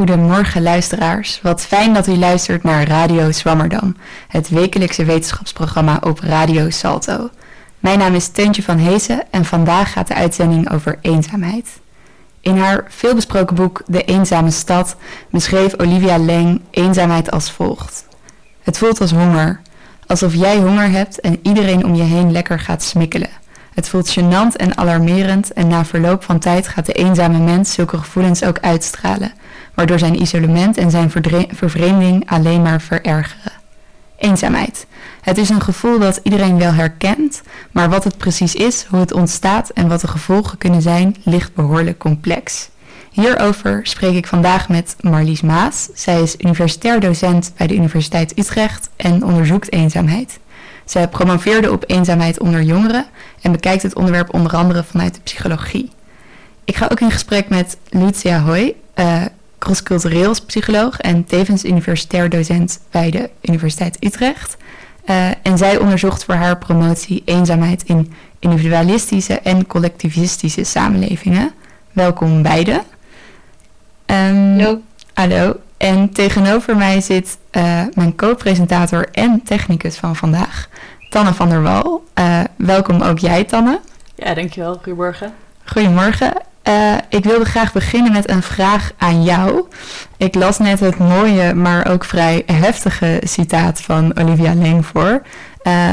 [0.00, 1.40] Goedemorgen luisteraars.
[1.42, 3.96] Wat fijn dat u luistert naar Radio Zwammerdam,
[4.28, 7.30] het wekelijkse wetenschapsprogramma op Radio Salto.
[7.78, 11.68] Mijn naam is Teuntje van Heesen en vandaag gaat de uitzending over eenzaamheid.
[12.40, 14.96] In haar veelbesproken boek De Eenzame Stad
[15.30, 18.06] beschreef Olivia Leng eenzaamheid als volgt.
[18.62, 19.60] Het voelt als honger,
[20.06, 23.30] alsof jij honger hebt en iedereen om je heen lekker gaat smikkelen.
[23.74, 27.98] Het voelt gênant en alarmerend en na verloop van tijd gaat de eenzame mens zulke
[27.98, 29.32] gevoelens ook uitstralen,
[29.80, 31.10] waardoor zijn isolement en zijn
[31.50, 33.52] vervreemding alleen maar verergeren.
[34.16, 34.86] Eenzaamheid.
[35.20, 39.12] Het is een gevoel dat iedereen wel herkent, maar wat het precies is, hoe het
[39.12, 42.68] ontstaat en wat de gevolgen kunnen zijn, ligt behoorlijk complex.
[43.10, 45.88] Hierover spreek ik vandaag met Marlies Maas.
[45.94, 50.38] Zij is universitair docent bij de Universiteit Utrecht en onderzoekt eenzaamheid.
[50.84, 53.06] Zij promoveerde op eenzaamheid onder jongeren
[53.40, 55.90] en bekijkt het onderwerp onder andere vanuit de psychologie.
[56.64, 59.22] Ik ga ook in gesprek met Lucia Hoy, uh,
[59.60, 64.56] crosscultureel psycholoog en tevens universitair docent bij de Universiteit Utrecht.
[65.06, 71.52] Uh, en zij onderzocht voor haar promotie eenzaamheid in individualistische en collectivistische samenlevingen.
[71.92, 72.82] Welkom beiden.
[74.06, 74.80] Um, hallo.
[75.14, 75.60] Hallo.
[75.76, 80.68] En tegenover mij zit uh, mijn co-presentator en technicus van vandaag,
[81.10, 82.04] Tanne van der Wal.
[82.18, 83.80] Uh, welkom ook jij, Tanne.
[84.14, 84.74] Ja, dankjewel.
[84.74, 85.32] Goedemorgen.
[85.64, 86.32] Goedemorgen.
[86.70, 89.66] Uh, ik wilde graag beginnen met een vraag aan jou.
[90.16, 95.22] Ik las net het mooie, maar ook vrij heftige citaat van Olivia Leng voor.
[95.62, 95.90] Uh,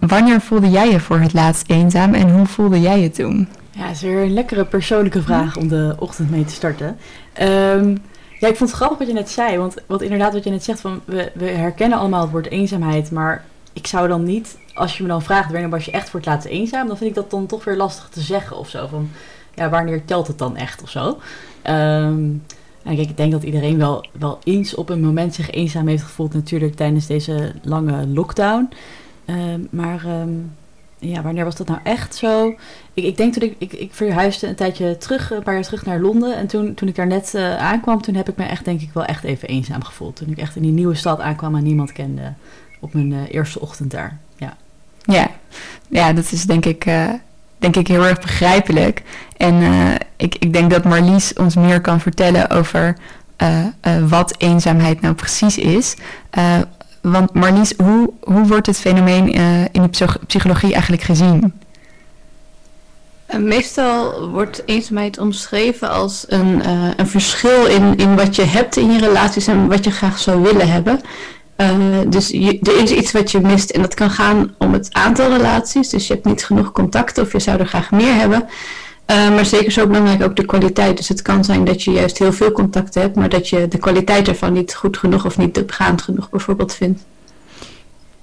[0.00, 3.48] wanneer voelde jij je voor het laatst eenzaam en hoe voelde jij je toen?
[3.70, 6.98] Ja, het is weer een lekkere persoonlijke vraag om de ochtend mee te starten.
[7.42, 8.02] Um,
[8.38, 9.58] ja, ik vond het grappig wat je net zei.
[9.58, 13.10] Want wat inderdaad wat je net zegt, van we, we herkennen allemaal het woord eenzaamheid.
[13.10, 16.20] Maar ik zou dan niet, als je me dan vraagt wanneer was je echt voor
[16.20, 18.86] het laatst eenzaam, dan vind ik dat dan toch weer lastig te zeggen of zo.
[18.86, 19.10] Van
[19.54, 21.08] ja, wanneer telt het dan echt of zo?
[21.66, 22.42] Um,
[22.82, 26.34] en ik denk dat iedereen wel, wel eens op een moment zich eenzaam heeft gevoeld,
[26.34, 28.68] natuurlijk tijdens deze lange lockdown.
[29.26, 30.52] Um, maar um,
[30.98, 32.54] ja, wanneer was dat nou echt zo?
[32.94, 35.84] Ik, ik denk toen ik, ik, ik verhuisde een tijdje terug, een paar jaar terug
[35.84, 36.36] naar Londen.
[36.36, 38.90] En toen, toen ik daar net uh, aankwam, toen heb ik me echt, denk ik,
[38.92, 40.16] wel echt even eenzaam gevoeld.
[40.16, 42.32] Toen ik echt in die nieuwe stad aankwam en niemand kende
[42.80, 44.18] op mijn uh, eerste ochtend daar.
[44.36, 44.56] Ja.
[45.02, 45.30] ja,
[45.88, 47.12] ja, dat is denk ik, uh,
[47.72, 49.02] denk ik heel erg begrijpelijk.
[49.36, 49.62] En
[50.16, 52.96] ik, ik denk dat Marlies ons meer kan vertellen over
[54.08, 55.96] wat eenzaamheid nou precies is.
[57.00, 59.32] Want Marlies, hoe, hoe wordt het fenomeen
[59.72, 61.52] in de psychologie eigenlijk gezien?
[63.38, 68.98] Meestal wordt eenzaamheid omschreven als een, een verschil in, in wat je hebt in je
[68.98, 71.00] relaties en wat je graag zou willen hebben.
[72.08, 75.30] Dus je, er is iets wat je mist en dat kan gaan om het aantal
[75.30, 75.88] relaties.
[75.88, 78.48] Dus je hebt niet genoeg contact of je zou er graag meer hebben.
[79.06, 80.96] maar zeker zo belangrijk ook de kwaliteit.
[80.96, 83.78] Dus het kan zijn dat je juist heel veel contacten hebt, maar dat je de
[83.78, 87.04] kwaliteit ervan niet goed genoeg of niet diepgaand genoeg bijvoorbeeld vindt.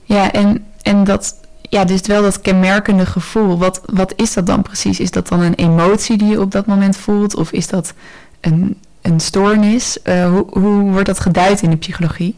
[0.03, 3.57] Ja, en, en dat, ja, dus wel dat kenmerkende gevoel.
[3.57, 4.99] Wat, wat is dat dan precies?
[4.99, 7.35] Is dat dan een emotie die je op dat moment voelt?
[7.35, 7.93] Of is dat
[8.39, 9.97] een, een stoornis?
[10.03, 12.35] Uh, hoe, hoe wordt dat geduid in de psychologie?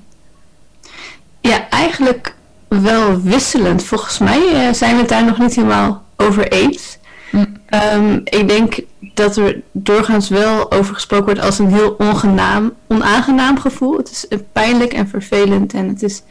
[1.43, 2.35] Ja, eigenlijk
[2.67, 3.83] wel wisselend.
[3.83, 6.97] Volgens mij uh, zijn we het daar nog niet helemaal over eens.
[7.29, 7.45] Hm.
[7.95, 13.59] Um, ik denk dat er doorgaans wel over gesproken wordt als een heel ongenaam, onaangenaam
[13.59, 13.97] gevoel.
[13.97, 16.23] Het is pijnlijk en vervelend en het is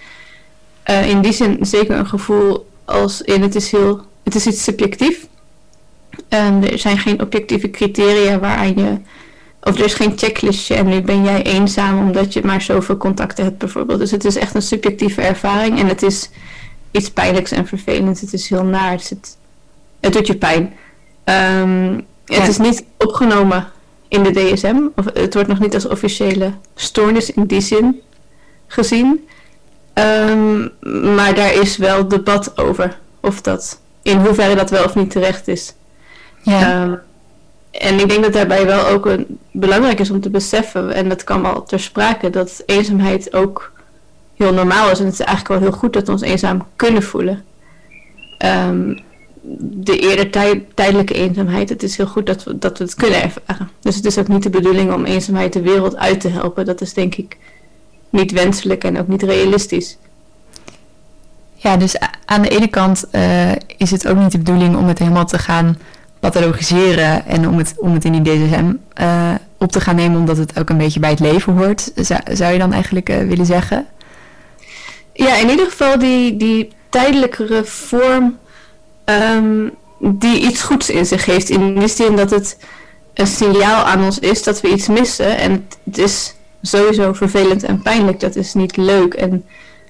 [0.90, 4.62] uh, in die zin zeker een gevoel als in het is heel, het is iets
[4.62, 5.26] subjectief.
[6.28, 8.98] Um, er zijn geen objectieve criteria waaraan je,
[9.62, 13.44] of er is geen checklistje en nu ben jij eenzaam omdat je maar zoveel contacten
[13.44, 13.98] hebt bijvoorbeeld.
[13.98, 16.30] Dus het is echt een subjectieve ervaring en het is
[16.90, 18.20] iets pijnlijks en vervelends.
[18.20, 19.36] Het is heel naar, het,
[20.00, 20.62] het, doet je pijn.
[21.24, 21.94] Um,
[22.24, 22.40] ja.
[22.40, 23.68] Het is niet opgenomen
[24.08, 28.00] in de DSM, of het wordt nog niet als officiële stoornis in die zin
[28.66, 29.28] gezien.
[29.94, 30.70] Um,
[31.14, 32.98] maar daar is wel debat over.
[33.20, 35.74] Of dat, in hoeverre dat wel of niet terecht is.
[36.42, 36.82] Ja.
[36.82, 37.00] Um,
[37.72, 39.10] en ik denk dat daarbij wel ook
[39.50, 43.72] belangrijk is om te beseffen, en dat kan wel ter sprake, dat eenzaamheid ook
[44.36, 44.98] heel normaal is.
[44.98, 47.44] En het is eigenlijk wel heel goed dat we ons eenzaam kunnen voelen.
[48.68, 48.98] Um,
[49.60, 53.22] de eerder tij, tijdelijke eenzaamheid, het is heel goed dat we, dat we het kunnen
[53.22, 53.70] ervaren.
[53.80, 56.64] Dus het is ook niet de bedoeling om eenzaamheid de wereld uit te helpen.
[56.64, 57.36] Dat is denk ik
[58.10, 59.98] niet wenselijk en ook niet realistisch.
[61.54, 64.98] Ja, dus aan de ene kant uh, is het ook niet de bedoeling om het
[64.98, 65.78] helemaal te gaan
[66.22, 70.36] pathologiseren en om het, om het in die DSM uh, op te gaan nemen, omdat
[70.36, 71.92] het ook een beetje bij het leven hoort,
[72.30, 73.86] zou, je dan eigenlijk uh, willen zeggen?
[75.12, 78.38] Ja, in ieder geval die, die tijdelijkere vorm
[79.04, 81.50] um, die iets goeds in zich heeft.
[81.50, 82.56] In de zin dat het
[83.14, 85.38] een signaal aan ons is dat we iets missen.
[85.38, 88.20] En het is sowieso vervelend en pijnlijk.
[88.20, 89.14] Dat is niet leuk.
[89.14, 89.44] En,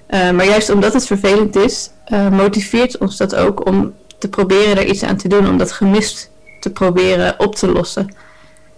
[0.09, 1.89] uh, maar juist omdat het vervelend is,
[2.31, 3.93] motiveert ons dat ook om
[4.23, 5.49] te proberen er iets aan te doen.
[5.49, 6.29] Om dat gemist
[6.59, 8.15] te proberen op te lossen.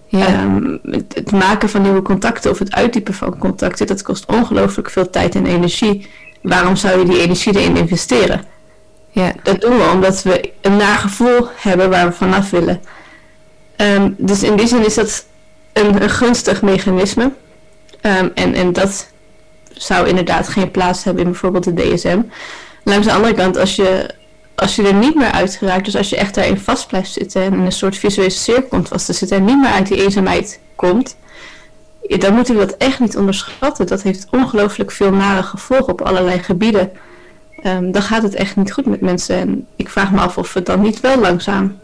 [0.08, 0.44] Ja.
[0.44, 4.90] Um, het, het, maken van nieuwe contacten of het uitdiepen van contacten, dat kost ongelooflijk
[4.90, 6.08] veel tijd en energie.
[6.42, 8.44] Waarom zou je die energie erin investeren?
[9.10, 12.82] Ja, dat doen we omdat we een naar gevoel hebben waar we vanaf willen.
[13.78, 15.26] Um, dus in die zin is dat
[15.74, 17.24] een, een gunstig mechanisme.
[18.02, 19.08] Um, en, en dat
[19.72, 22.22] zou inderdaad geen plaats hebben in bijvoorbeeld de DSM.
[22.84, 24.10] Langs de andere kant, als je,
[24.56, 27.42] als je er niet meer uit geraakt, dus als je echt daarin vast blijft zitten
[27.42, 30.04] en in een soort visuele cirkel komt vast te zitten en niet meer uit die
[30.04, 31.16] eenzaamheid komt,
[32.02, 33.88] dan moeten we dat echt niet onderschatten.
[33.88, 36.92] Dat heeft ongelooflijk veel nare gevolgen op allerlei gebieden.
[37.64, 39.36] Um, dan gaat het echt niet goed met mensen.
[39.36, 41.78] En ik vraag me af of we dan niet wel langzaam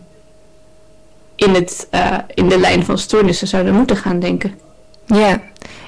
[1.35, 4.53] in, het, uh, in de lijn van stoornissen zouden moeten gaan denken.
[5.05, 5.41] Ja,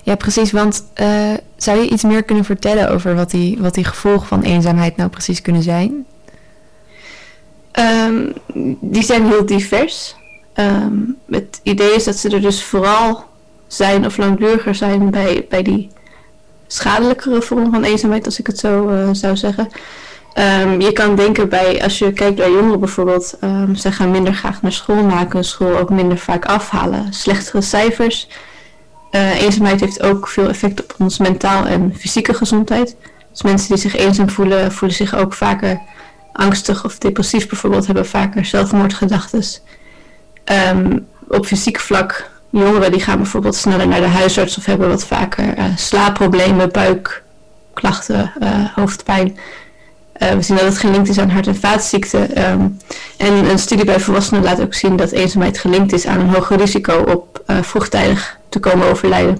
[0.03, 0.51] ja precies.
[0.51, 4.41] Want uh, zou je iets meer kunnen vertellen over wat die, wat die gevolgen van
[4.41, 6.05] eenzaamheid nou precies kunnen zijn?
[7.79, 8.33] Um,
[8.79, 10.15] die zijn heel divers.
[10.55, 13.25] Um, het idee is dat ze er dus vooral
[13.67, 15.89] zijn of langduriger zijn bij, bij die
[16.67, 19.67] schadelijkere vorm van eenzaamheid, als ik het zo uh, zou zeggen.
[20.63, 23.37] Um, je kan denken bij, als je kijkt naar jongeren bijvoorbeeld,
[23.75, 28.27] ze gaan minder graag naar school, maken school ook minder vaak afhalen, slechtere cijfers.
[29.11, 32.95] Uh, eenzaamheid heeft ook veel effect op ons mentaal en fysieke gezondheid.
[33.31, 35.79] Dus mensen die zich eenzaam voelen, voelen zich ook vaker
[36.33, 39.43] angstig of depressief bijvoorbeeld, hebben vaker zelfmoordgedachten.
[40.75, 45.05] Um, op fysiek vlak, jongeren die gaan bijvoorbeeld sneller naar de huisarts of hebben wat
[45.05, 49.37] vaker uh, slaapproblemen, buikklachten, uh, hoofdpijn.
[50.17, 52.51] Uh, we zien dat het gelinkt is aan hart- en vaatziekten.
[52.51, 52.77] Um,
[53.17, 56.57] en een studie bij volwassenen laat ook zien dat eenzaamheid gelinkt is aan een hoger
[56.57, 59.37] risico op vroegtijdig te komen overlijden.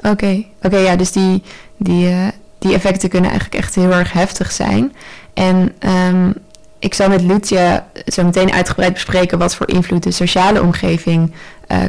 [0.00, 1.42] Oké, oké, ja, dus die,
[1.76, 2.14] die,
[2.58, 4.92] die effecten kunnen eigenlijk echt heel erg heftig zijn.
[5.34, 6.34] En um,
[6.78, 11.32] ik zal met Lucia zo meteen uitgebreid bespreken wat voor invloed de sociale omgeving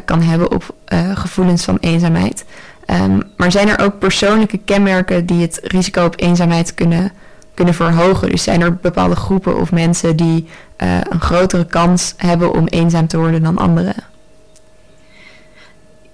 [0.04, 0.74] kan hebben op
[1.14, 2.44] gevoelens van eenzaamheid.
[2.86, 7.12] Um, maar zijn er ook persoonlijke kenmerken die het risico op eenzaamheid kunnen
[7.54, 8.30] kunnen verhogen.
[8.30, 10.48] Dus zijn er bepaalde groepen of mensen die
[10.78, 13.94] uh, een grotere kans hebben om eenzaam te worden dan anderen?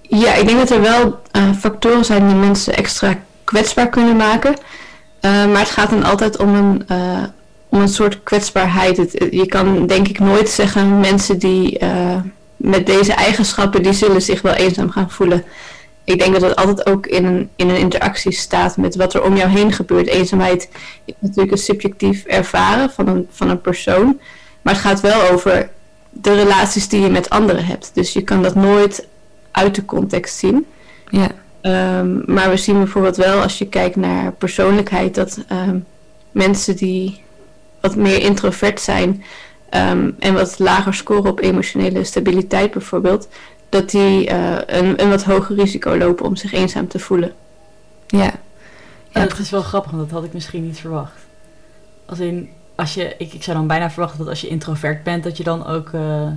[0.03, 1.21] Ja, ik denk dat er wel
[1.59, 4.57] factoren zijn die mensen extra kwetsbaar kunnen maken.
[5.21, 6.87] Uh, maar het gaat dan altijd om een,
[7.69, 9.27] om een soort kwetsbaarheid.
[9.31, 11.79] Je kan denk ik nooit zeggen mensen die
[12.57, 15.45] met deze eigenschappen, die zullen zich wel eenzaam gaan voelen
[16.11, 19.23] ik denk dat het altijd ook in een, in een interactie staat met wat er
[19.23, 20.07] om jou heen gebeurt.
[20.07, 20.69] Eenzaamheid
[21.05, 24.21] is natuurlijk een subjectief ervaren van een, van een persoon.
[24.63, 25.71] Maar het gaat wel over
[26.11, 27.91] de relaties die je met anderen hebt.
[27.95, 29.07] Dus je kan dat nooit
[29.51, 30.67] uit de context zien.
[31.09, 31.29] Ja.
[31.63, 35.87] Um, maar we zien bijvoorbeeld wel als je kijkt naar persoonlijkheid dat um,
[36.31, 37.23] mensen die
[37.81, 39.25] wat meer introvert zijn
[39.71, 43.29] um, en wat lager scoren op emotionele stabiliteit bijvoorbeeld,
[43.69, 47.33] dat die uh, een, een wat hoger risico lopen om zich eenzaam te voelen.
[48.07, 48.33] Ja.
[49.09, 49.27] ja.
[49.27, 51.19] dat is wel grappig, want dat had ik misschien niet verwacht.
[52.07, 55.25] Als in, als je, ik, ik zou dan bijna verwachten dat als je introvert bent,
[55.25, 56.29] dat je dan ook uh,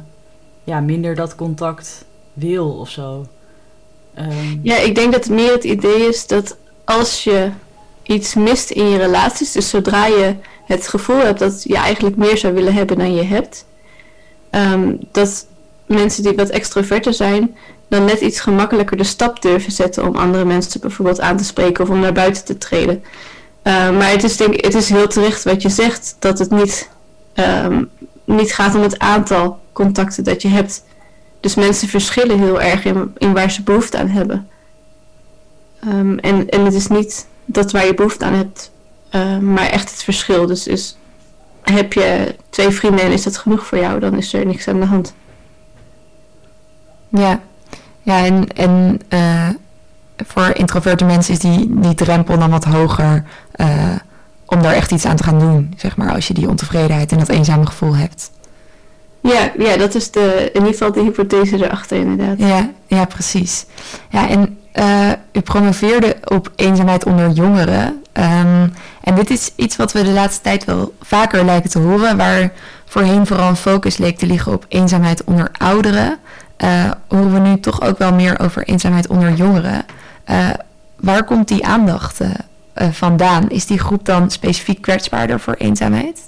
[0.64, 3.26] ja, minder dat contact wil of zo.
[4.20, 7.50] Um, ja, ik denk dat meer het idee is dat als je
[8.04, 12.38] iets mist in je relaties, dus zodra je het gevoel hebt dat je eigenlijk meer
[12.38, 13.66] zou willen hebben dan je hebt,
[14.52, 15.46] um, dat
[15.86, 17.56] mensen die wat extroverter zijn,
[17.88, 21.84] dan net iets gemakkelijker de stap durven zetten om andere mensen bijvoorbeeld aan te spreken
[21.84, 23.04] of om naar buiten te treden.
[23.64, 26.90] Uh, maar het is, denk, het is heel terecht wat je zegt, dat het niet,
[28.24, 30.84] niet gaat om het aantal contacten dat je hebt.
[31.44, 34.48] Dus mensen verschillen heel erg in, in waar ze behoefte aan hebben.
[35.88, 38.72] Um, en, en het is niet dat waar je behoefte aan hebt,
[39.12, 40.46] uh, maar echt het verschil.
[40.46, 40.98] Dus is,
[41.62, 44.80] heb je twee vrienden en is dat genoeg voor jou, dan is er niks aan
[44.80, 45.14] de hand.
[47.10, 47.40] Ja,
[48.02, 49.50] ja en, en uh,
[50.26, 53.96] voor introverte mensen is die, die drempel dan wat hoger uh,
[54.46, 57.18] om daar echt iets aan te gaan doen, zeg maar, als je die ontevredenheid en
[57.18, 58.32] dat eenzame gevoel hebt.
[59.24, 62.40] Ja, ja dat is de, in ieder geval de hypothese erachter inderdaad.
[62.40, 63.66] Ja, ja precies.
[64.10, 68.02] Ja, en uh, u promoveerde op eenzaamheid onder jongeren.
[68.14, 72.18] Um, en dit is iets wat we de laatste tijd wel vaker lijken te horen,
[72.18, 72.52] waar
[72.86, 76.20] voorheen vooral een focus leek te liggen op eenzaamheid onder ouderen
[76.58, 79.86] uh, horen we nu toch ook wel meer over eenzaamheid onder jongeren.
[80.30, 80.50] Uh,
[80.96, 82.22] waar komt die aandacht
[82.92, 83.50] vandaan?
[83.50, 86.20] Is die groep dan specifiek kwetsbaarder voor eenzaamheid?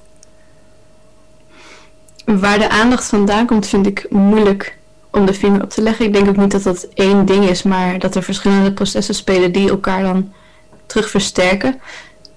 [2.26, 4.78] Waar de aandacht vandaan komt, vind ik moeilijk
[5.12, 6.06] om de vinger op te leggen.
[6.06, 9.52] Ik denk ook niet dat dat één ding is, maar dat er verschillende processen spelen
[9.52, 10.34] die elkaar dan
[10.86, 11.80] terug versterken.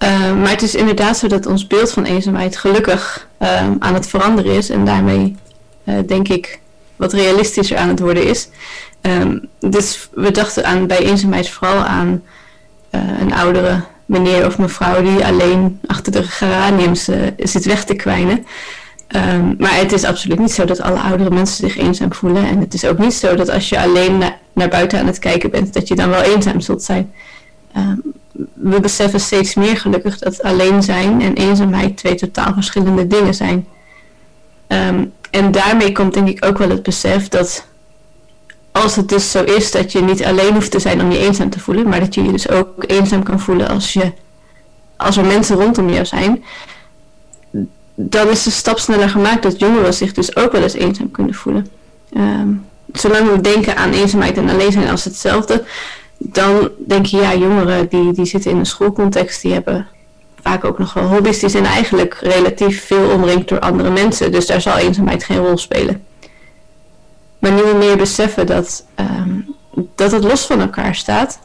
[0.03, 4.07] Uh, maar het is inderdaad zo dat ons beeld van eenzaamheid gelukkig uh, aan het
[4.07, 5.35] veranderen is en daarmee
[5.83, 6.59] uh, denk ik
[6.95, 8.49] wat realistischer aan het worden is.
[9.01, 12.23] Um, dus we dachten aan, bij eenzaamheid vooral aan
[13.19, 18.45] een oudere meneer of mevrouw die alleen achter de geraniums zit weg te kwijnen.
[19.15, 22.47] Um, maar het is absoluut niet zo dat alle oudere mensen zich eenzaam voelen.
[22.47, 25.19] En het is ook niet zo dat als je alleen na, naar buiten aan het
[25.19, 27.13] kijken bent, dat je dan wel eenzaam zult zijn.
[27.77, 28.01] Um,
[28.53, 33.67] we beseffen steeds meer gelukkig dat alleen zijn en eenzaamheid twee totaal verschillende dingen zijn.
[34.67, 37.65] Um, en daarmee komt denk ik ook wel het besef dat
[38.71, 41.49] als het dus zo is dat je niet alleen hoeft te zijn om je eenzaam
[41.49, 44.11] te voelen, maar dat je je dus ook eenzaam kan voelen als, je,
[44.97, 46.43] als er mensen rondom jou zijn,
[48.01, 51.33] dan is de stap sneller gemaakt dat jongeren zich dus ook wel eens eenzaam kunnen
[51.33, 51.67] voelen.
[52.13, 55.63] Um, zolang we denken aan eenzaamheid en alleen zijn als hetzelfde,
[56.17, 59.87] dan denk je ja, jongeren die, die zitten in een schoolcontext, die hebben
[60.41, 64.45] vaak ook nog wel hobby's, die zijn eigenlijk relatief veel omringd door andere mensen, dus
[64.45, 66.03] daar zal eenzaamheid geen rol spelen.
[67.39, 69.55] Maar nu we meer beseffen dat, um,
[69.95, 71.39] dat het los van elkaar staat,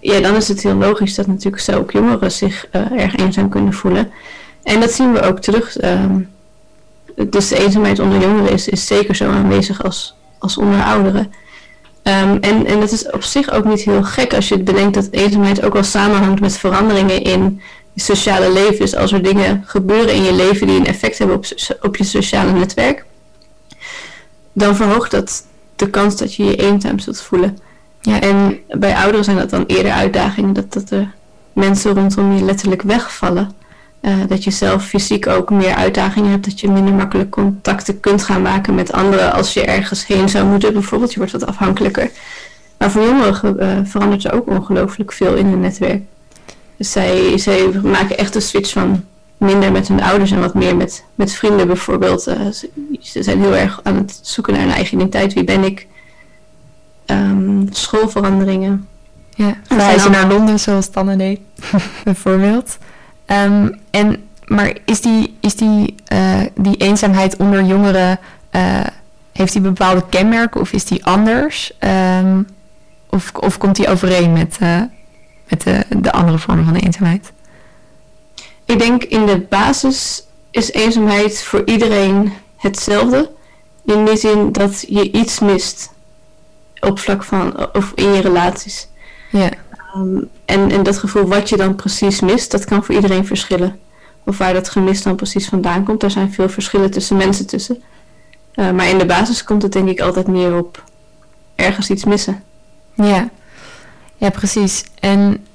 [0.00, 3.48] ja, dan is het heel logisch dat natuurlijk zo ook jongeren zich uh, erg eenzaam
[3.48, 4.10] kunnen voelen.
[4.62, 5.82] En dat zien we ook terug.
[5.84, 6.28] Um,
[7.28, 11.32] dus de eenzaamheid onder jongeren is, is zeker zo aanwezig als, als onder ouderen.
[12.02, 15.08] Um, en, en dat is op zich ook niet heel gek als je bedenkt dat
[15.10, 17.60] eenzaamheid ook wel samenhangt met veranderingen in
[17.92, 18.78] je sociale leven.
[18.78, 21.44] Dus als er dingen gebeuren in je leven die een effect hebben op,
[21.80, 23.04] op je sociale netwerk,
[24.52, 25.46] dan verhoogt dat
[25.76, 27.58] de kans dat je je eenzaam zult voelen.
[28.00, 28.20] Ja.
[28.20, 31.14] En bij ouderen zijn dat dan eerder uitdagingen dat, dat er
[31.52, 33.50] mensen rondom je letterlijk wegvallen.
[34.02, 38.22] Uh, dat je zelf fysiek ook meer uitdagingen hebt, dat je minder makkelijk contacten kunt
[38.22, 40.72] gaan maken met anderen als je ergens heen zou moeten.
[40.72, 42.10] Bijvoorbeeld, je wordt wat afhankelijker.
[42.78, 46.02] Maar voor jongeren uh, verandert er ook ongelooflijk veel in hun netwerk.
[46.76, 49.04] Dus zij, zij maken echt een switch van
[49.36, 52.28] minder met hun ouders en wat meer met, met vrienden bijvoorbeeld.
[52.28, 55.32] Uh, ze, ze, zijn heel erg aan het zoeken naar hun eigen identiteit.
[55.32, 55.86] Wie ben ik?
[57.06, 58.88] Um, schoolveranderingen.
[59.30, 61.40] Ja, reizen naar Londen zoals Tanne deed,
[62.04, 62.78] bijvoorbeeld.
[63.32, 68.18] Um, en, maar is die, is die, uh, die eenzaamheid onder jongeren,
[68.52, 68.86] uh,
[69.32, 71.72] heeft die bepaalde kenmerken of is die anders?
[71.80, 72.46] Um,
[73.10, 74.82] of, of komt die overeen met, uh,
[75.48, 77.32] met de, de andere vormen van de eenzaamheid?
[78.64, 83.30] Ik denk in de basis is eenzaamheid voor iedereen hetzelfde.
[83.84, 85.92] In die zin dat je iets mist
[86.80, 88.88] op vlak van, of in je relaties.
[89.30, 89.50] Ja.
[89.96, 93.78] Um, en, dat gevoel wat je dan precies mist, dat kan voor iedereen verschillen.
[94.24, 96.00] Of waar dat gemis dan precies vandaan komt.
[96.00, 97.82] Daar zijn veel verschillen tussen mensen tussen.
[98.54, 100.84] Uh, maar in de basis komt het denk ik altijd meer op
[101.54, 102.42] ergens iets missen.
[102.94, 103.28] Ja,
[104.16, 104.84] ja precies.
[105.00, 105.46] En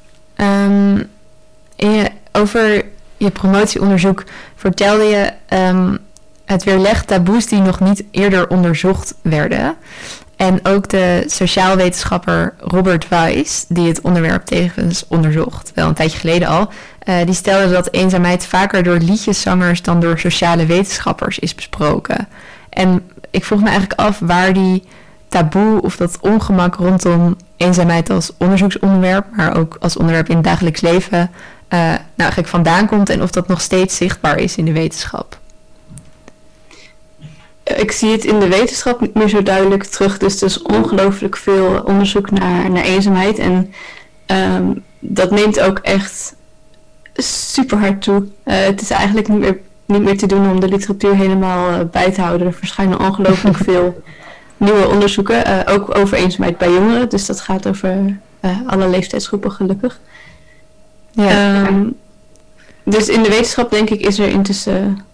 [1.76, 2.86] je, over
[3.18, 4.24] je promotieonderzoek
[4.56, 5.34] vertelde je...
[5.58, 5.98] Um,
[6.46, 9.76] het weerlegt taboes die nog niet eerder onderzocht werden.
[10.36, 16.48] En ook de sociaalwetenschapper Robert Weiss, die het onderwerp tevens onderzocht, wel een tijdje geleden
[16.48, 16.72] al,
[17.06, 22.28] uh, die stelde dat eenzaamheid vaker door liedjeszangers dan door sociale wetenschappers is besproken.
[22.70, 24.84] En ik vroeg me eigenlijk af waar die
[25.28, 30.82] taboe of dat ongemak rondom eenzaamheid als onderzoeksonderwerp, maar ook als onderwerp in het dagelijks
[30.82, 34.72] leven, uh, nou eigenlijk vandaan komt en of dat nog steeds zichtbaar is in de
[34.72, 35.42] wetenschap
[37.64, 40.18] ik zie het in de wetenschap niet meer zo duidelijk terug.
[40.18, 43.38] Dus er is ongelooflijk veel onderzoek naar, naar eenzaamheid.
[43.40, 43.74] En
[44.26, 46.36] um, dat neemt ook echt
[47.14, 48.16] super hard toe.
[48.46, 51.80] Uh, het is eigenlijk niet meer, niet meer te doen om de literatuur helemaal uh,
[51.92, 52.48] bij te houden.
[52.48, 54.02] Er verschijnen ongelooflijk veel
[54.58, 55.48] nieuwe onderzoeken.
[55.48, 57.10] Uh, ook over eenzaamheid bij jongeren.
[57.10, 58.18] Dus dat gaat over
[58.66, 60.00] alle leeftijdsgroepen gelukkig.
[61.12, 61.68] Ja.
[61.68, 61.96] Um,
[62.84, 65.06] dus in de wetenschap denk ik is er intussen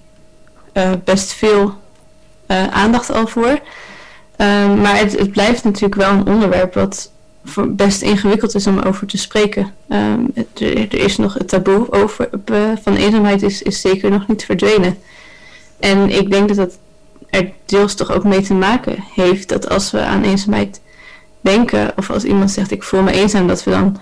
[1.03, 1.78] best veel
[2.55, 3.59] aandacht al voor.
[4.41, 7.11] Um, maar het, het, blijft natuurlijk wel een onderwerp wat
[7.67, 9.73] best ingewikkeld is om over te spreken.
[9.89, 14.27] Um, het, er, is nog het taboe over, uh, van eenzaamheid is, is zeker nog
[14.27, 14.97] niet verdwenen.
[15.79, 16.77] En ik denk dat dat
[17.29, 20.81] er deels toch ook mee te maken heeft dat als we aan eenzaamheid
[21.41, 23.97] denken, of als iemand zegt ik voel me eenzaam, dat we dan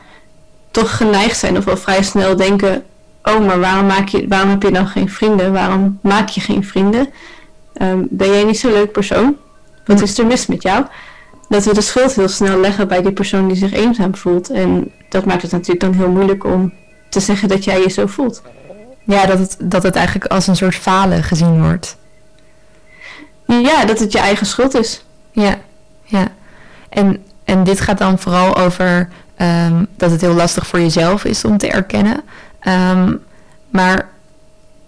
[0.72, 2.84] toch geneigd zijn of wel vrij snel denken,
[3.24, 5.54] oh maar waarom, maak je, waarom heb je dan geen vrienden?
[5.54, 7.10] Waarom maak je geen vrienden?
[7.82, 9.38] Um, ben jij niet zo'n leuk persoon?
[9.86, 10.86] Wat is er mis met jou?
[11.50, 14.50] Dat we de schuld heel snel leggen bij die persoon die zich eenzaam voelt.
[14.50, 16.74] En dat maakt het natuurlijk dan heel moeilijk om
[17.10, 18.42] te zeggen dat jij je zo voelt.
[19.04, 21.98] Ja, dat het, dat het eigenlijk als een soort falen gezien wordt.
[23.46, 25.04] Ja, dat het je eigen schuld is.
[25.32, 25.56] Ja,
[26.04, 26.28] ja.
[26.90, 31.46] En, en dit gaat dan vooral over ehm, dat het heel lastig voor jezelf is
[31.46, 32.22] om te erkennen.
[32.60, 33.16] Ehm,
[33.70, 34.10] maar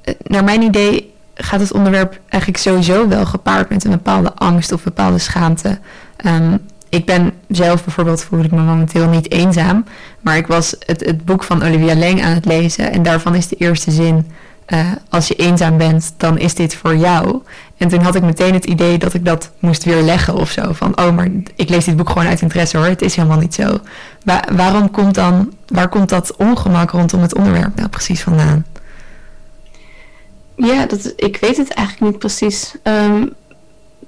[0.02, 4.72] eh, naar mijn idee gaat het onderwerp eigenlijk sowieso wel gepaard met een bepaalde angst
[4.72, 5.80] of bepaalde schaamte.
[6.16, 6.58] Ehm,
[6.90, 9.86] ik ben zelf bijvoorbeeld, voel ik me momenteel niet eenzaam.
[10.22, 12.92] Maar ik was het, het boek van Olivia Leng aan het lezen.
[12.92, 14.28] En daarvan is de eerste zin.
[14.68, 17.42] Uh, als je eenzaam bent, dan is dit voor jou.
[17.78, 20.74] En toen had ik meteen het idee dat ik dat moest weerleggen of zo.
[20.74, 22.86] Van, oh, maar ik lees dit boek gewoon uit interesse hoor.
[22.86, 23.80] Het is helemaal niet zo.
[24.24, 28.66] Wa waarom komt dan, waar komt dat ongemak rondom het onderwerp nou precies vandaan?
[30.60, 32.74] Ja, dat, ik weet het eigenlijk niet precies.
[32.84, 33.34] Um,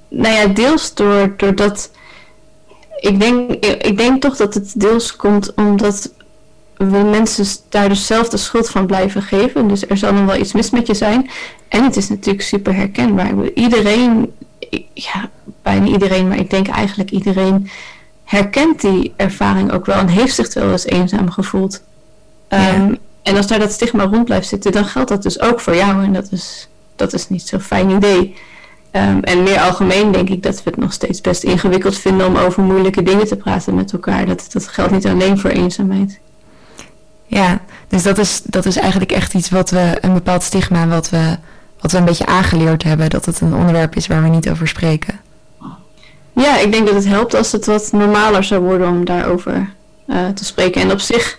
[0.08, 1.90] nou ja, deels door, doordat
[3.00, 6.12] ik denk, ik denk toch dat het deels komt omdat
[6.76, 9.68] we mensen daar dus zelf de schuld van blijven geven.
[9.68, 11.30] Dus er zal dan wel iets mis met je zijn.
[11.68, 13.32] En het is natuurlijk super herkenbaar.
[13.54, 14.32] Iedereen,
[14.94, 15.30] ja,
[15.62, 17.70] bijna iedereen, maar ik denk eigenlijk iedereen
[18.24, 21.82] herkent die ervaring ook wel en heeft zich wel eens eenzaam gevoeld.
[22.48, 22.90] Ja.
[23.22, 26.04] En als daar dat stigma rond blijft zitten, dan geldt dat dus ook voor jou.
[26.04, 28.34] En dat is, dat is niet zo'n fijn idee.
[28.92, 32.36] Um, en meer algemeen denk ik dat we het nog steeds best ingewikkeld vinden om
[32.36, 34.26] over moeilijke dingen te praten met elkaar.
[34.26, 36.18] Dat, dat geldt niet alleen voor eenzaamheid.
[37.26, 41.10] Ja, dus dat is, dat is eigenlijk echt iets wat we, een bepaald stigma wat
[41.10, 41.36] we,
[41.80, 43.10] wat we een beetje aangeleerd hebben.
[43.10, 45.20] Dat het een onderwerp is waar we niet over spreken.
[46.32, 49.74] Ja, ik denk dat het helpt als het wat normaler zou worden om daarover
[50.06, 50.82] uh, te spreken.
[50.82, 51.38] En op zich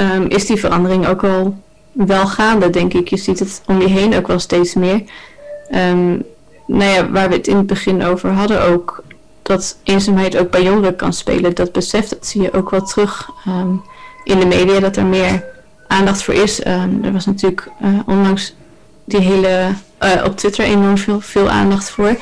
[0.00, 1.56] um, is die verandering ook al
[1.92, 3.08] wel gaande, denk ik.
[3.08, 5.02] Je ziet het om je heen ook wel steeds meer.
[5.74, 6.22] Um,
[6.66, 9.02] nou ja, waar we het in het begin over hadden ook,
[9.42, 11.54] dat eenzaamheid ook bij jongeren kan spelen.
[11.54, 13.82] Dat besef, dat zie je ook wel terug um,
[14.24, 15.44] in de media, dat er meer
[15.86, 16.64] aandacht voor is.
[16.64, 18.54] Er was natuurlijk uh, onlangs
[19.04, 19.68] die hele,
[20.00, 22.16] uh, op Twitter enorm veel, veel aandacht voor.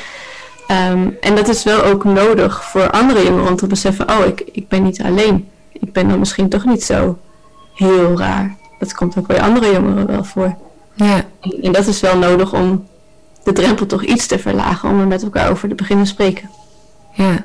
[1.21, 4.69] En dat is wel ook nodig voor andere jongeren om te beseffen, oh, ik, ik
[4.69, 5.49] ben niet alleen.
[5.73, 7.19] Ik ben dan misschien toch niet zo
[7.77, 8.57] heel raar.
[8.79, 10.57] Dat komt ook bij andere jongeren wel voor.
[10.95, 11.25] Ja.
[11.41, 12.87] En, en dat is wel nodig om
[13.45, 16.51] de drempel toch iets te verlagen om er met elkaar over te beginnen spreken.
[17.13, 17.45] Ja,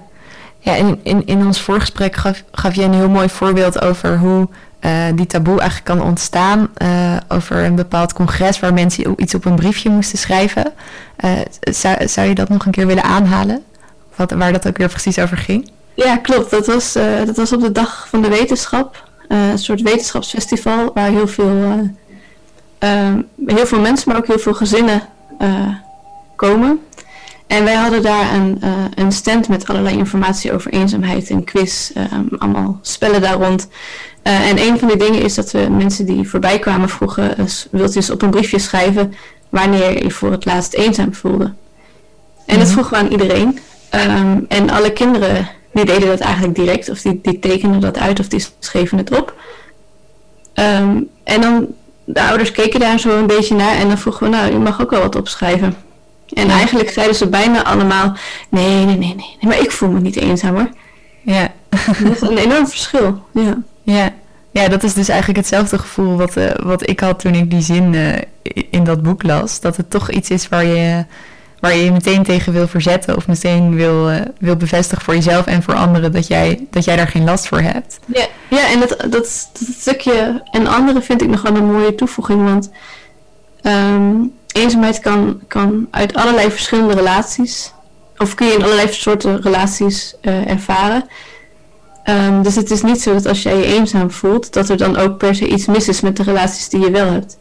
[0.60, 4.48] ja in, in, in ons voorgesprek gaf, gaf je een heel mooi voorbeeld over hoe
[4.82, 6.70] uh, die taboe eigenlijk kan ontstaan.
[6.78, 10.74] Uh, over een bepaald congres waar mensen iets op een briefje moesten schrijven.
[11.26, 13.64] Uh, zou, zou je dat nog een keer willen aanhalen?
[14.16, 15.72] Wat, waar dat ook weer precies over ging?
[15.94, 16.52] Ja, klopt.
[16.52, 16.94] Dat was,
[17.26, 19.10] dat was op de dag van de wetenschap.
[19.32, 21.90] Een soort wetenschapsfestival waar heel veel,
[23.46, 25.02] heel veel mensen, maar ook heel veel gezinnen
[26.36, 26.80] komen.
[27.52, 31.92] En wij hadden daar een, uh, een stand met allerlei informatie over eenzaamheid en quiz,
[31.96, 33.68] um, allemaal spellen daar rond.
[34.24, 37.36] Uh, en een van die dingen is dat we mensen die voorbij kwamen vroegen,
[37.72, 39.14] wilt u eens op een briefje schrijven
[39.50, 41.54] wanneer je voor het laatst eenzaam voelde.
[42.46, 43.60] En dat vroegen we aan iedereen.
[43.96, 48.20] Um, en alle kinderen die deden dat eigenlijk direct, of die, die tekenden dat uit
[48.20, 49.34] of die schreven het op.
[50.54, 51.68] Um, en dan,
[52.04, 54.82] de ouders keken daar zo een beetje naar en dan vroegen we, nou, u mag
[54.82, 55.76] ook wel wat opschrijven.
[56.34, 56.54] En ja.
[56.54, 58.16] eigenlijk zeiden ze bijna allemaal:
[58.50, 60.70] nee, nee, nee, nee, nee, maar ik voel me niet eenzaam hoor.
[61.22, 61.52] Ja.
[62.04, 63.22] Dat is een enorm verschil.
[63.34, 63.58] Ja.
[63.84, 64.14] Ja.
[64.54, 67.62] Ja, dat is dus eigenlijk hetzelfde gevoel wat, uh, wat ik had toen ik die
[67.62, 68.18] zin uh,
[68.70, 69.60] in dat boek las.
[69.60, 71.06] Dat het toch iets is waar je
[71.62, 75.46] waar je je meteen tegen wil verzetten of meteen wil, uh, wil bevestigen voor jezelf
[75.46, 78.00] en voor anderen dat jij, dat jij daar geen last voor hebt.
[78.06, 82.44] Ja, ja en dat, dat, stukje en anderen vind ik nog wel een mooie toevoeging,
[82.44, 82.70] want
[83.62, 87.74] um, eenzaamheid kan, kan uit allerlei verschillende relaties,
[88.18, 91.10] of kun je in allerlei soorten relaties uh, ervaren.
[92.06, 94.98] Um, dus het is niet zo dat als jij je eenzaam voelt, dat er dan
[94.98, 97.38] ook per se iets mis is met de relaties die je wel hebt.